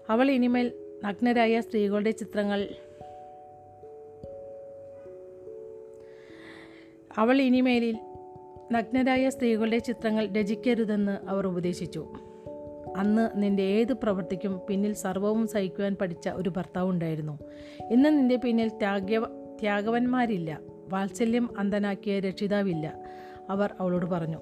അവൾ 0.09 0.31
ഇനിമേൽ 0.31 0.84
നഗ്നരായ 1.05 1.61
സ്ത്രീകളുടെ 1.61 2.11
ചിത്രങ്ങൾ. 2.11 2.69
അവൾ 7.17 7.41
ഇനിമേലിൽ 7.41 7.97
നഗ്നരായ 8.71 9.29
സ്ത്രീകളുടെ 9.29 9.77
ചിത്രങ്ങൾ 9.77 10.27
രചിക്കരുതെന്ന് 10.27 11.29
അവർ 11.29 11.47
ഉപദേശിച്ചു. 11.47 12.13
അന്ന് 12.97 13.29
നിന്റെ 13.35 13.63
ഏത് 13.63 13.93
പ്രവൃത്തിക്കും 13.93 14.61
പിന്നിൽ 14.69 14.93
സർവവും 14.93 15.47
സഹിക്കുവാൻ 15.47 15.95
പഠിച്ച 15.95 16.29
ഒരു 16.29 16.49
ഭർത്താവ് 16.49 16.89
ഉണ്ടായിരുന്നു. 16.89 17.39
ഇന്ന് 17.91 18.09
നിന്റെ 18.09 18.35
പിന്നിൽ 18.35 18.67
ത്യാഗ്യ 18.67 19.19
ത്യാഗവന്മാരില്ല. 19.61 20.59
വാത്സല്യം 20.89 21.59
അന്ധനാക്കിയ 21.59 22.19
രക്ഷിതാവില്ല. 22.19 23.03
അവർ 23.49 23.75
അവളോട് 23.79 24.05
പറഞ്ഞു 24.05 24.41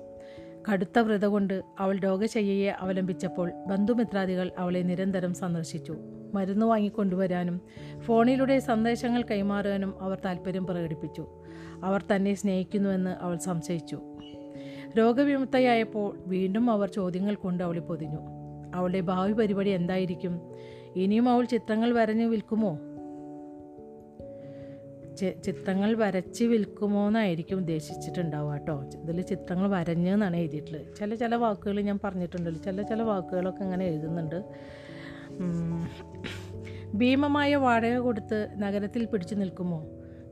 കടുത്ത 0.72 1.00
വ്രത 1.00 1.26
കൊണ്ട് 1.26 1.62
അവൾ 1.80 2.00
രോഗശയ്യയെ 2.00 2.72
അവലംബിച്ചപ്പോൾ 2.72 3.52
ബന്ധുമിത്രാദികൾ 3.68 4.52
അവളെ 4.58 4.80
നിരന്തരം 4.80 5.34
സന്ദർശിച്ചു. 5.34 5.98
മരുന്ന് 6.34 6.66
വാങ്ങിക്കൊണ്ടുവരാനും 6.66 7.62
ഫോണിലൂടെ 8.00 8.60
സന്ദേശങ്ങൾ 8.60 9.22
കൈമാറാനും 9.22 10.02
അവർ 10.02 10.18
താല്പര്യം 10.26 10.66
പ്രകടിപ്പിച്ചു. 10.66 11.28
അവർ 11.84 12.04
തന്നെ 12.16 12.34
സ്നേഹിക്കുന്നുവെന്ന് 12.34 13.10
അവൾ 13.10 13.38
സംശയിച്ചു. 13.38 14.02
രോഗവിമുക്തയായപ്പോൾ 14.98 16.18
വീണ്ടും 16.28 16.72
അവർ 16.72 16.90
ചോദ്യങ്ങൾ 16.90 17.36
കൊണ്ട് 17.36 17.64
അവളെ 17.64 17.80
പൊതിഞ്ഞു. 17.80 18.18
അവളുടെ 18.76 19.00
ഭാവി 19.00 19.32
പരിപാടി 19.32 19.70
എന്തായിരിക്കും? 19.70 20.42
ഇനിയും 20.96 21.30
അവൾ 21.30 21.46
ചിത്രങ്ങൾ 21.46 21.94
വരഞ്ഞു 21.94 22.26
വിൽക്കുമോ? 22.26 22.80
ചിത്രങ്ങൾ 25.44 25.96
വരച്ച് 25.96 26.44
വിൽക്കുമോ 26.44 27.08
എന്നായിരിക്കും 27.08 27.56
ഉദ്ദേശിച്ചിട്ടുണ്ടാവുക 27.56 28.54
കേട്ടോ. 28.54 28.84
ഇതിൽ 29.04 29.22
ചിത്രങ്ങൾ 29.22 29.68
വരഞ്ഞ് 29.68 30.10
എന്നാണ് 30.10 30.38
എഴുതിയിട്ടുള്ളത്. 30.38 30.96
ചില 30.96 31.16
ചില 31.16 31.36
വാക്കുകൾ 31.36 31.82
ഞാൻ 31.82 32.00
പറഞ്ഞിട്ടുണ്ടല്ലോ. 32.04 32.62
ചില 32.62 32.82
ചില 32.82 33.02
വാക്കുകളൊക്കെ 33.02 33.64
അങ്ങനെ 33.64 33.86
എഴുതുന്നുണ്ട്. 33.86 34.44
ഭീമമായ 36.94 37.56
വാടക 37.56 37.98
കൊടുത്ത് 37.98 38.48
നഗരത്തിൽ 38.58 39.06
പിടിച്ചു 39.06 39.36
നിൽക്കുമോ? 39.36 39.86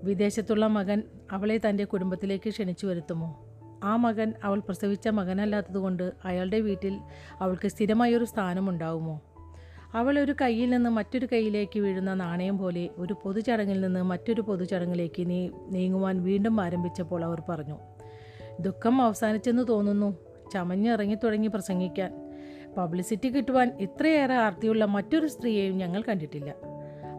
വിദേശത്തുള്ള 0.04 0.68
മകൻ 0.68 1.04
അവളെ 1.32 1.62
തന്റെ 1.70 1.84
കുടുംബത്തിലേക്ക് 1.84 2.50
ക്ഷണിച്ചു 2.50 2.88
വരുത്തുമോ? 2.88 3.46
ആ 3.84 3.96
മകൻ 3.96 4.34
അവൾ 4.44 4.60
പ്രസവിച്ച 4.60 5.08
മകനല്ലാത്തതുകൊണ്ട് 5.08 6.12
അയാളുടെ 6.26 6.60
വീട്ടിൽ 6.60 7.00
അവൾക്ക് 7.42 7.68
സ്ഥിരമായൊരു 7.68 8.26
സ്ഥാനമുണ്ടാവുമോ? 8.26 9.22
അവൾ 9.94 10.20
ഒരു 10.20 10.36
കയ്യിൽ 10.42 10.70
നിന്ന് 10.70 10.90
മറ്റൊരു 10.90 11.28
കൈയിലേക്ക് 11.34 11.80
വീഴുന്ന 11.80 12.14
നാണയം 12.14 12.58
പോലെ 12.58 12.90
ഒരു 12.98 13.16
പൊതുചടങ്ങിൽ 13.24 13.82
നിന്ന് 13.82 14.04
മറ്റൊരു 14.04 14.42
പൊതുചടങ്ങിലേക്ക് 14.42 15.30
നീ 15.30 15.50
നീങ്ങുവാൻ 15.72 16.24
വീണ്ടും 16.24 16.62
ആരംഭിച്ചപ്പോൾ 16.62 17.26
അവർ 17.26 17.44
പറഞ്ഞു 17.50 17.78
ദുഃഖം 18.60 19.02
അവസാനിച്ചെന്ന് 19.02 19.68
തോന്നുന്നു. 19.68 20.18
ചമഞ്ഞിറങ്ങി 20.54 21.16
തുടങ്ങി 21.16 21.48
പ്രസംഗിക്കാൻ. 21.48 22.31
പബ്ലിസിറ്റി 22.78 23.30
കിട്ടുവാൻ 23.30 23.78
ഇത്രയേറെ 23.80 24.34
ആർത്തിയുള്ള 24.34 24.86
മറ്റൊരു 24.86 25.28
സ്ത്രീയെയും 25.28 25.78
ഞങ്ങൾ 25.78 26.02
കണ്ടിട്ടില്ല. 26.02 26.56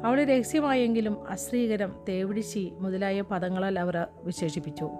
അവളെ 0.05 0.25
രഹസ്യമായെങ്കിലും 0.25 1.29
അശ്രീകരം 1.29 2.05
തേവിടിശി 2.09 2.73
മുതലായ 2.79 3.21
പദങ്ങളാൽ 3.21 3.79
അവർ 3.79 4.07
വിശേഷിപ്പിച്ചു. 4.23 4.91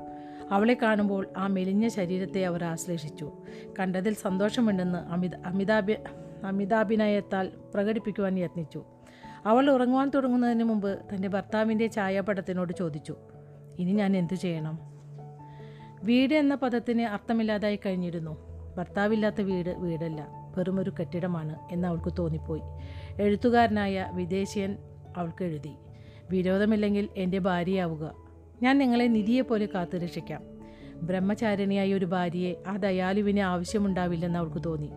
അവളെ 0.51 0.77
കാണുമ്പോൾ 0.83 1.29
ആ 1.37 1.47
മെലിഞ്ഞ 1.47 1.89
ശരീരത്തെ 1.89 2.45
അവർ 2.45 2.65
ആശ്ലേഷിച്ചു. 2.65 3.33
കണ്ടതിൽ 3.79 4.15
സന്തോഷമുണ്ടെന്ന് 4.15 4.99
അമിത 4.99 5.35
അമിതാഭി 5.35 5.97
അമിതാഭിനയത്താൽ 6.45 7.53
പ്രകടിപ്പിക്കുവാൻ 7.75 8.39
യത്നിച്ചു. 8.39 8.85
അവൾ 9.47 9.71
ഉറങ്ങുവാൻ 9.71 10.11
തുടങ്ങുന്നതിന് 10.15 10.65
മുമ്പ് 10.65 11.01
തന്റെ 11.15 11.29
ഭർത്താവിന്റെ 11.29 11.91
ഛായാപടത്തിനോട് 11.93 12.73
ചോദിച്ചു 12.73 13.17
ഇനി 13.79 13.93
ഞാൻ 13.93 14.17
എന്തു 14.17 14.35
ചെയ്യണം? 14.35 14.79
വീട് 16.05 16.35
എന്ന 16.35 16.55
പദത്തിന് 16.55 17.03
അർത്ഥമില്ലാതായി 17.03 17.79
കഴിഞ്ഞിരുന്നു. 17.87 18.37
ഭർത്താവില്ലാത്ത 18.77 19.41
വീട് 19.41 19.71
വീടല്ല. 19.71 20.42
വെറുമൊരു 20.57 20.93
കെട്ടിടമാണ് 21.01 21.57
എന്ന് 21.73 21.89
അവൾക്ക് 21.89 22.13
തോന്നിപ്പോയി. 22.19 22.61
എഴുത്തുകാരനായ 23.21 24.11
വിദേശിയൻ 24.13 24.77
അവൾക്ക് 25.17 25.45
എഴുതി 25.45 25.73
വിരോധമില്ലെങ്കിൽ 26.31 27.09
എന്റെ 27.17 27.39
ഭാര്യയാവുക. 27.39 28.15
ഞാൻ 28.63 28.79
നിങ്ങളെ 28.79 29.05
നിധിയെപ്പോലെ 29.05 29.69
കാത്തുരക്ഷിക്കാം 29.75 30.43
ബ്രഹ്മചാരിണിയായ 31.03 31.95
ഒരു 31.95 32.05
ഭാര്യയെ 32.05 32.55
ആ 32.67 32.77
ദയാലുവിന് 32.77 33.41
ആവശ്യമുണ്ടാവില്ലെന്ന് 33.41 34.39
അവൾക്ക് 34.39 34.63
തോന്നി. 34.67 34.91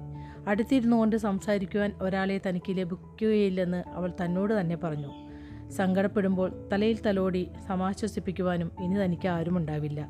അടുത്തിരുന്നു 0.48 0.98
കൊണ്ട് 0.98 1.16
സംസാരിക്കുവാൻ 1.16 1.94
ഒരാളെ 2.02 2.42
തനിക്ക് 2.50 2.78
ലഭിക്കുകയില്ലെന്ന് 2.78 3.84
അവൾ 3.90 4.14
തന്നോട് 4.24 4.60
തന്നെ 4.60 4.76
പറഞ്ഞു. 4.76 5.26
സങ്കടപ്പെടുമ്പോൾ 5.70 6.70
തലയിൽ 6.74 7.02
തലോടി 7.02 7.50
സമാശ്വസിപ്പിക്കുവാനും 7.68 8.72
ഇനി 8.84 8.96
തനിക്ക് 8.96 9.28
ആരുമുണ്ടാവില്ല. 9.28 10.10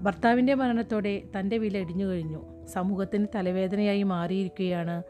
ഭർത്താവിന്റെ 0.00 0.54
മരണത്തോടെ 0.54 1.22
തന്റെ 1.38 1.58
വില 1.58 1.78
ഇടിഞ്ഞു 1.78 2.04
കഴിഞ്ഞു. 2.04 2.57
സമൂഹത്തിന് 2.72 3.26
തലവേദനയായി 3.34 4.02
മാറിയിരിക്കുകയാണ്. 4.02 5.02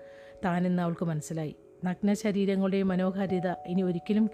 താനെന്ന് 0.44 0.82
അവൾക്ക് 0.82 1.04
മനസ്സിലായി. 1.04 1.56
നഗ്ന 1.84 2.14
ശരീരങ്ങളുടെ 2.14 2.82
മനോഹാരിത 2.82 3.48
ഇനി 3.66 3.82
ഒരിക്കലും 3.82 4.30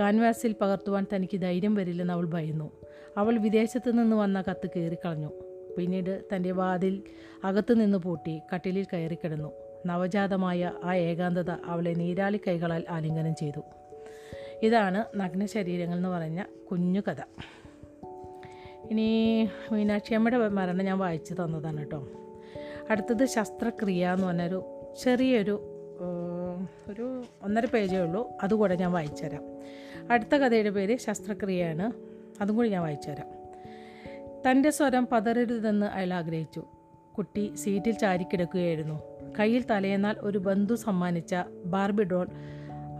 കാൻവാസിൽ 0.00 0.54
പകർത്തുവാൻ 0.60 1.06
തനിക്ക് 1.14 1.40
ധൈര്യം 1.40 1.74
വരില്ലെന്ന് 1.74 2.14
അവൾ 2.14 2.26
ഭയന്നു. 2.26 2.70
അവൾ 3.16 3.38
വിദേശത്ത് 3.38 3.98
നിന്ന് 3.98 4.16
വന്ന 4.16 4.42
കത്ത് 4.50 4.70
കയറിക്കളഞ്ഞു. 4.76 5.30
പിന്നീട് 5.78 6.22
തന്റെ 6.34 6.50
വാതിൽ 6.50 7.02
അകത്തു 7.44 7.74
നിന്ന് 7.74 7.98
പൂട്ടി 7.98 8.40
കട്ടിലിൽ 8.54 8.86
കയറിക്കിടന്നു 8.92 9.52
നവജാതമായ 9.86 10.72
ആ 10.84 10.94
ഏകാന്തത 10.94 11.50
അവളെ 11.50 11.90
നീരാളി 11.90 12.40
കൈകളാൽ 12.48 12.84
ആലിംഗനം 12.90 13.34
ചെയ്തു. 13.34 13.60
ഇതാണ് 14.62 15.04
നഗ്ന 15.16 15.46
ശരീരങ്ങൾ 15.46 15.96
എന്ന് 15.96 16.08
പറഞ്ഞ 16.08 16.42
കുഞ്ഞു 16.70 17.00
കഥ. 17.00 17.20
ഇനി 18.90 19.48
മീനാക്ഷിയമ്മയുടെ 19.72 20.48
മരണം 20.48 20.84
ഞാൻ 20.84 20.98
വായിച്ചു 20.98 21.34
തന്നതാണ് 21.34 21.78
കേട്ടോ. 21.78 22.08
അടുത്തത് 22.90 23.26
ശസ്ത്രക്രിയ 23.26 24.08
എന്ന് 24.08 24.26
പറഞ്ഞൊരു 24.26 24.64
ചെറിയൊരു 25.02 25.66
ഒരു 26.88 27.24
ഒന്നര 27.42 27.66
പേജേ 27.66 27.98
ഉള്ളൂ. 27.98 28.28
അതുകൂടെ 28.42 28.74
ഞാൻ 28.74 28.92
വായിച്ചുതരാം. 28.92 29.42
അടുത്ത 30.10 30.34
കഥയുടെ 30.34 30.70
പേര് 30.70 30.98
ശസ്ത്രക്രിയയാണ്. 30.98 31.92
അതും 32.42 32.56
കൂടി 32.56 32.68
ഞാൻ 32.68 32.82
വായിച്ചുതരാം. 32.82 33.28
തന്റെ 34.50 34.70
സ്വരം 34.70 35.08
പതറരുതെന്ന് 35.12 35.86
അയാൾ 35.86 36.14
ആഗ്രഹിച്ചു. 36.14 36.62
കുട്ടി 37.16 37.52
സീറ്റിൽ 37.54 37.92
ചാരിക്കിടക്കുകയായിരുന്നു 37.92 39.00
കയ്യിൽ 39.38 39.64
തലയെന്നാൽ 39.70 40.16
ഒരു 40.20 40.38
ബന്ധു 40.38 40.74
സമ്മാനിച്ച 40.74 41.34
ബാർബിഡോൾ 41.64 42.26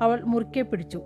അവൾ 0.01 0.23
മുറുക്കെ 0.23 0.61
പിടിച്ചു. 0.61 1.03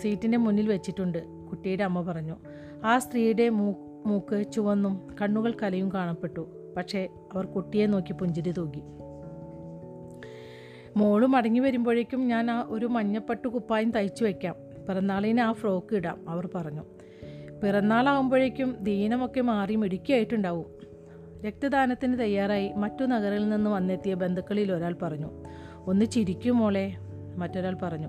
സീറ്റിന്റെ 0.00 0.38
മുന്നിൽ 0.38 0.68
വെച്ചിട്ടുണ്ട് 0.68 1.24
കുട്ടിയുടെ 1.50 1.84
അമ്മ 1.84 2.02
പറഞ്ഞു. 2.02 2.36
ആ 2.84 2.98
സ്ത്രീയുടെ 2.98 3.48
മൂക്ക് 3.48 4.52
ചുവന്നും 4.52 5.16
കണ്ണുകൾ 5.22 5.54
കലയും 5.62 5.92
കാണപ്പെട്ടു. 5.92 6.61
പക്ഷേ 6.76 7.08
അവർ 7.32 7.46
കുട്ടിയെ 7.46 7.86
നോക്കി 7.86 8.12
പുഞ്ചിരി 8.12 8.52
തൂകി. 8.52 8.82
മോൾ 10.96 11.26
മടങ്ങി 11.26 11.60
വരുമ്പോഴേക്കും 11.60 12.28
ഞാൻ 12.28 12.50
ആ 12.50 12.66
ഒരു 12.68 12.86
മഞ്ഞപ്പട്ട് 12.86 13.48
കുപ്പായം 13.48 13.90
തയ്ച്ചു 13.90 14.24
വയ്ക്കാം 14.24 14.54
പിറന്നാളിന് 14.88 15.40
ആ 15.40 15.52
ഫ്രോക്ക് 15.52 15.96
ഇടാം 15.96 16.28
അവർ 16.28 16.48
പറഞ്ഞു. 16.54 16.82
പിറന്നാളാകുമ്പോഴേക്കും 17.64 18.76
ദീനമൊക്കെ 18.80 19.40
മാറി 19.40 19.74
മിടുക്കിയായിട്ടുണ്ടാവും. 19.74 20.66
രക്തദാനത്തിന് 21.46 22.18
തയ്യാറായി 22.18 22.72
മറ്റു 22.72 23.04
നഗരങ്ങളിൽ 23.04 23.48
നിന്ന് 23.48 23.70
വന്നെത്തിയ 23.70 24.14
ബന്ധുക്കളിൽ 24.14 24.72
ഒരാൾ 24.72 24.96
പറഞ്ഞു 25.02 25.30
ഒന്ന് 25.86 26.04
ചിരിക്കും 26.04 26.58
മോളെ 26.58 26.94
മറ്റൊരാൾ 27.36 27.74
പറഞ്ഞു. 27.82 28.08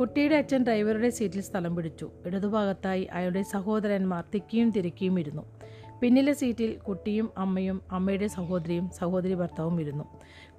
കുട്ടിയുടെ 0.00 0.36
അച്ഛൻ 0.36 0.64
ഡ്രൈവറുടെ 0.64 1.10
സീറ്റിൽ 1.10 1.40
സ്ഥലം 1.40 1.76
പിടിച്ചു. 1.76 2.10
ഇടതുഭാഗത്തായി 2.26 3.04
അയാളുടെ 3.04 3.42
സഹോദരന്മാർ 3.42 4.24
തിക്കിയും 4.34 4.70
തിരക്കിയും 4.70 5.20
ഇരുന്നു. 5.20 5.55
പിന്നിലെ 6.00 6.32
സീറ്റിൽ 6.32 6.76
കുട്ടിയും 6.76 7.30
അമ്മയും 7.36 7.82
അമ്മയുടെ 7.90 8.26
സഹോദരിയും 8.26 8.90
സഹോദരി 8.90 9.34
ഭർത്താവും 9.34 9.80
ഇരുന്നു. 9.80 10.04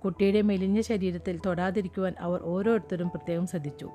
കുട്ടിയുടെ 0.06 0.42
മെലിഞ്ഞ 0.42 0.82
ശരീരത്തിൽ 0.82 1.40
തൊടാതിരിക്കുവാൻ 1.46 2.14
അവർ 2.20 2.40
ഓരോരുത്തരും 2.44 3.10
പ്രത്യേകം 3.10 3.48
ശ്രദ്ധിച്ചു. 3.48 3.92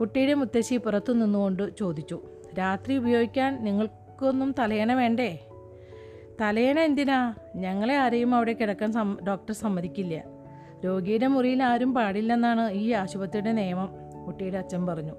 കുട്ടിയുടെ 0.00 0.34
മുത്തശ്ശി 0.34 0.76
പുറത്തു 0.76 1.12
നിന്നുകൊണ്ട് 1.12 1.76
ചോദിച്ചു 1.76 2.22
രാത്രി 2.58 2.96
ഉപയോഗിക്കാൻ 2.96 3.64
നിങ്ങൾക്കൊന്നും 3.64 4.54
തലയണ 4.58 4.92
വേണ്ടേ? 4.92 5.48
തലയണ 6.40 6.80
എന്തിനാ? 6.80 7.34
ഞങ്ങളെ 7.56 7.96
ആരെയും 7.96 8.34
അവിടെ 8.34 8.52
കിടക്കാൻ 8.52 8.92
ഡോക്ടർ 9.28 9.54
സമ്മതിക്കില്ല. 9.54 10.22
രോഗിയുടെ 10.84 11.26
മുറിയിൽ 11.26 11.62
ആരും 11.62 11.94
പാടില്ലെന്നാണ് 11.94 12.70
ഈ 12.70 12.90
ആശുപത്രിയുടെ 12.90 13.52
നിയമം 13.52 13.88
കുട്ടിയുടെ 14.26 14.58
അച്ഛൻ 14.58 14.86
പറഞ്ഞു. 14.86 15.12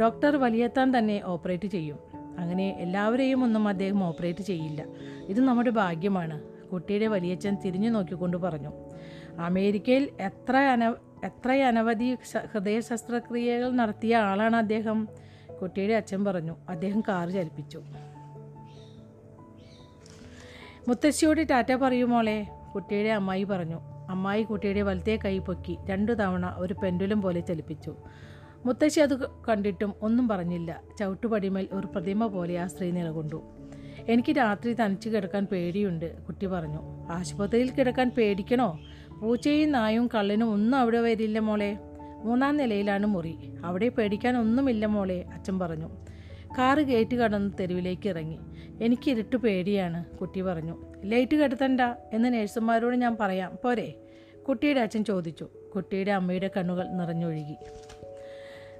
ഡോക്ടർ 0.00 0.36
വലിയെത്താൻ 0.36 0.98
തന്നെ 0.98 1.22
ഓപ്പറേറ്റ് 1.24 1.68
ചെയ്യും. 1.68 2.14
അങ്ങനെ 2.38 2.68
എല്ലാവരെയും 2.68 3.44
ഒന്നും 3.44 3.68
അദ്ദേഹം 3.68 4.04
ഓപ്പറേറ്റ് 4.04 4.42
ചെയ്യില്ല. 4.42 4.84
ഇത് 5.28 5.40
നമ്മുടെ 5.40 5.70
ഭാഗ്യമാണ്. 5.70 6.40
കുട്ടിയുടെ 6.72 7.06
വലിയച്ഛൻ 7.06 7.56
തിരിഞ്ഞു 7.64 7.90
നോക്കിക്കൊണ്ട് 7.90 8.36
പറഞ്ഞു. 8.36 8.72
അമേരിക്കയിൽ 9.40 10.08
എത്ര 10.20 10.56
അന 10.56 10.94
എത്ര 11.24 11.52
അനവധി 11.52 12.14
ഹൃദയ 12.52 12.80
ശസ്ത്രക്രിയകൾ 12.80 13.70
നടത്തിയ 13.70 14.16
ആളാണ് 14.16 14.56
അദ്ദേഹം? 14.56 15.08
കുട്ടിയുടെ 15.62 15.94
അച്ഛൻ 15.94 16.24
പറഞ്ഞു. 16.24 16.56
അദ്ദേഹം 16.68 17.00
കാറ് 17.00 17.30
ചലിപ്പിച്ചു. 17.30 17.82
മുത്തശ്ശിയോട് 20.88 21.48
ടാറ്റ 21.50 21.74
പറയൂ 21.74 22.06
മോളെ. 22.06 22.46
കുട്ടിയുടെ 22.74 23.08
അമ്മായി 23.08 23.44
പറഞ്ഞു. 23.44 23.80
അമ്മായി 24.08 24.42
കുട്ടിയുടെ 24.42 24.82
വലത്തെ 24.82 25.18
കൈ 25.24 25.38
പൊക്കി 25.38 25.78
രണ്ടു 25.90 26.12
തവണ 26.12 26.54
ഒരു 26.58 26.74
പെൻഡുലം 26.74 27.22
പോലെ 27.22 27.40
ചലിപ്പിച്ചു. 27.40 27.96
മുത്തശ്ശി 28.64 29.00
അത് 29.00 29.26
കണ്ടിട്ടും 29.48 29.94
ഒന്നും 30.02 30.28
പറഞ്ഞില്ല. 30.28 30.82
ചവിട്ടുപടിമേൽ 30.98 31.68
ഒരു 31.72 31.86
പ്രതിമ 31.86 32.26
പോലെ 32.26 32.58
ആ 32.58 32.66
സ്ത്രീ 32.66 32.90
നിലകൊണ്ടു. 32.90 33.42
എനിക്ക് 34.08 34.36
രാത്രി 34.36 34.72
തനിച്ച് 34.72 35.08
കിടക്കാൻ 35.08 35.46
പേടിയുണ്ട് 35.46 36.22
കുട്ടി 36.22 36.46
പറഞ്ഞു. 36.46 36.78
ആശുപത്രിയിൽ 37.10 37.70
കിടക്കാൻ 37.70 38.10
പേടിക്കണോ? 38.10 38.78
പൂച്ചയും 39.22 39.72
നായും 39.72 40.08
കള്ളനും 40.14 40.50
ഒന്നും 40.50 40.78
അവിടെ 40.78 41.00
വരില്ല 41.00 41.38
മോളെ. 41.38 41.78
മൂന്നാം 42.24 42.56
നിലയിലാണ് 42.56 43.06
മുറി. 43.06 43.34
അവിടെ 43.64 43.88
പേടിക്കാൻ 43.88 44.36
ഒന്നുമില്ല 44.36 44.86
മോളെ 44.86 45.24
അച്ഛൻ 45.34 45.58
പറഞ്ഞു. 45.58 45.88
കാറ് 46.58 46.78
ഗേറ്റ് 46.78 47.16
കടന്ന് 47.16 47.50
തെരുവിലേക്ക് 47.60 48.08
ഇറങ്ങി. 48.08 48.38
എനിക്ക് 48.82 49.10
ഇരുട്ട് 49.10 49.36
പേടിയാണ് 49.36 50.04
കുട്ടി 50.04 50.40
പറഞ്ഞു. 50.40 50.82
ലൈറ്റ് 51.04 51.36
കെടുത്തണ്ട 51.36 51.80
എന്ന് 52.12 52.34
നേഴ്സുമാരോട് 52.34 52.96
ഞാൻ 52.96 53.16
പറയാം 53.20 53.58
പോരെ. 53.64 53.94
കുട്ടിയുടെ 54.48 54.80
അച്ഛൻ 54.80 55.04
ചോദിച്ചു. 55.04 55.48
കുട്ടിയുടെ 55.74 56.10
അമ്മയുടെ 56.10 56.50
കണ്ണുകൾ 56.56 56.88
നിറഞ്ഞൊഴുകി. 56.90 57.56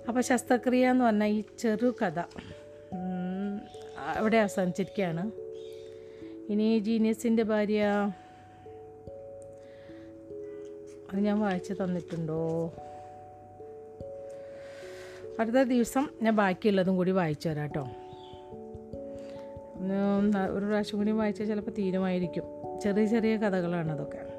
അപ്പോൾ 0.08 0.20
ശസ്ത്രക്രിയ 0.20 0.90
എന്ന് 0.90 1.04
പറഞ്ഞാൽ 1.04 1.26
ഈ 1.26 1.42
ചെറു 1.58 1.94
കഥ. 2.02 2.20
അവിടെ 4.16 4.36
അവസാനിച്ചിരിക്കുകയാണ് 4.36 5.30
ഇനി 6.52 6.78
ജീനിയസിന്റെ 6.78 7.42
ഭാര്യ 7.42 7.84
അത് 11.12 11.20
ഞാൻ 11.20 11.40
വായിച്ച് 11.40 11.72
തന്നിട്ടുണ്ടോ? 11.72 12.72
അടുത്ത 15.40 15.56
ദിവസം 15.56 16.08
ഞാൻ 16.22 16.36
ബാക്കിയുള്ളതും 16.36 16.96
കൂടി 16.96 17.10
വായിച്ചു 17.10 17.48
തരാം 17.48 17.62
കേട്ടോ. 17.62 17.88
ഒരു 20.52 20.64
പ്രാവശ്യം 20.64 20.98
കൂടി 20.98 21.10
വായിച്ചാൽ 21.10 21.46
ചിലപ്പോൾ 21.46 21.70
തീരുമായിരിക്കും. 21.70 22.44
ചെറിയ 22.80 23.06
ചെറിയ 23.06 23.36
കഥകളാണ് 23.36 23.92
അതൊക്കെ. 23.92 24.33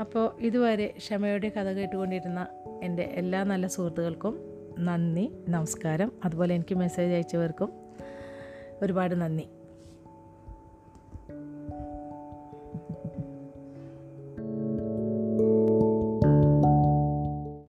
അപ്പോൾ 0.00 0.36
ഇതുവരെ 0.40 0.94
ക്ഷമയുടെ 0.96 1.48
കഥ 1.48 1.68
കേട്ടുകൊണ്ടിരുന്ന 1.68 2.46
എന്റെ 2.82 3.02
എല്ലാ 3.02 3.44
നല്ല 3.44 3.66
സുഹൃത്തുക്കൾക്കും 3.66 4.38
നന്ദി 4.78 5.30
നമസ്കാരം. 5.48 6.12
അതുപോലെ 6.24 6.54
എനിക്ക് 6.54 6.74
മെസ്സേജ് 6.74 7.14
അയച്ചവർക്കും 7.14 7.72
ഒരുപാട് 8.82 9.14
നന്ദി. 9.14 9.48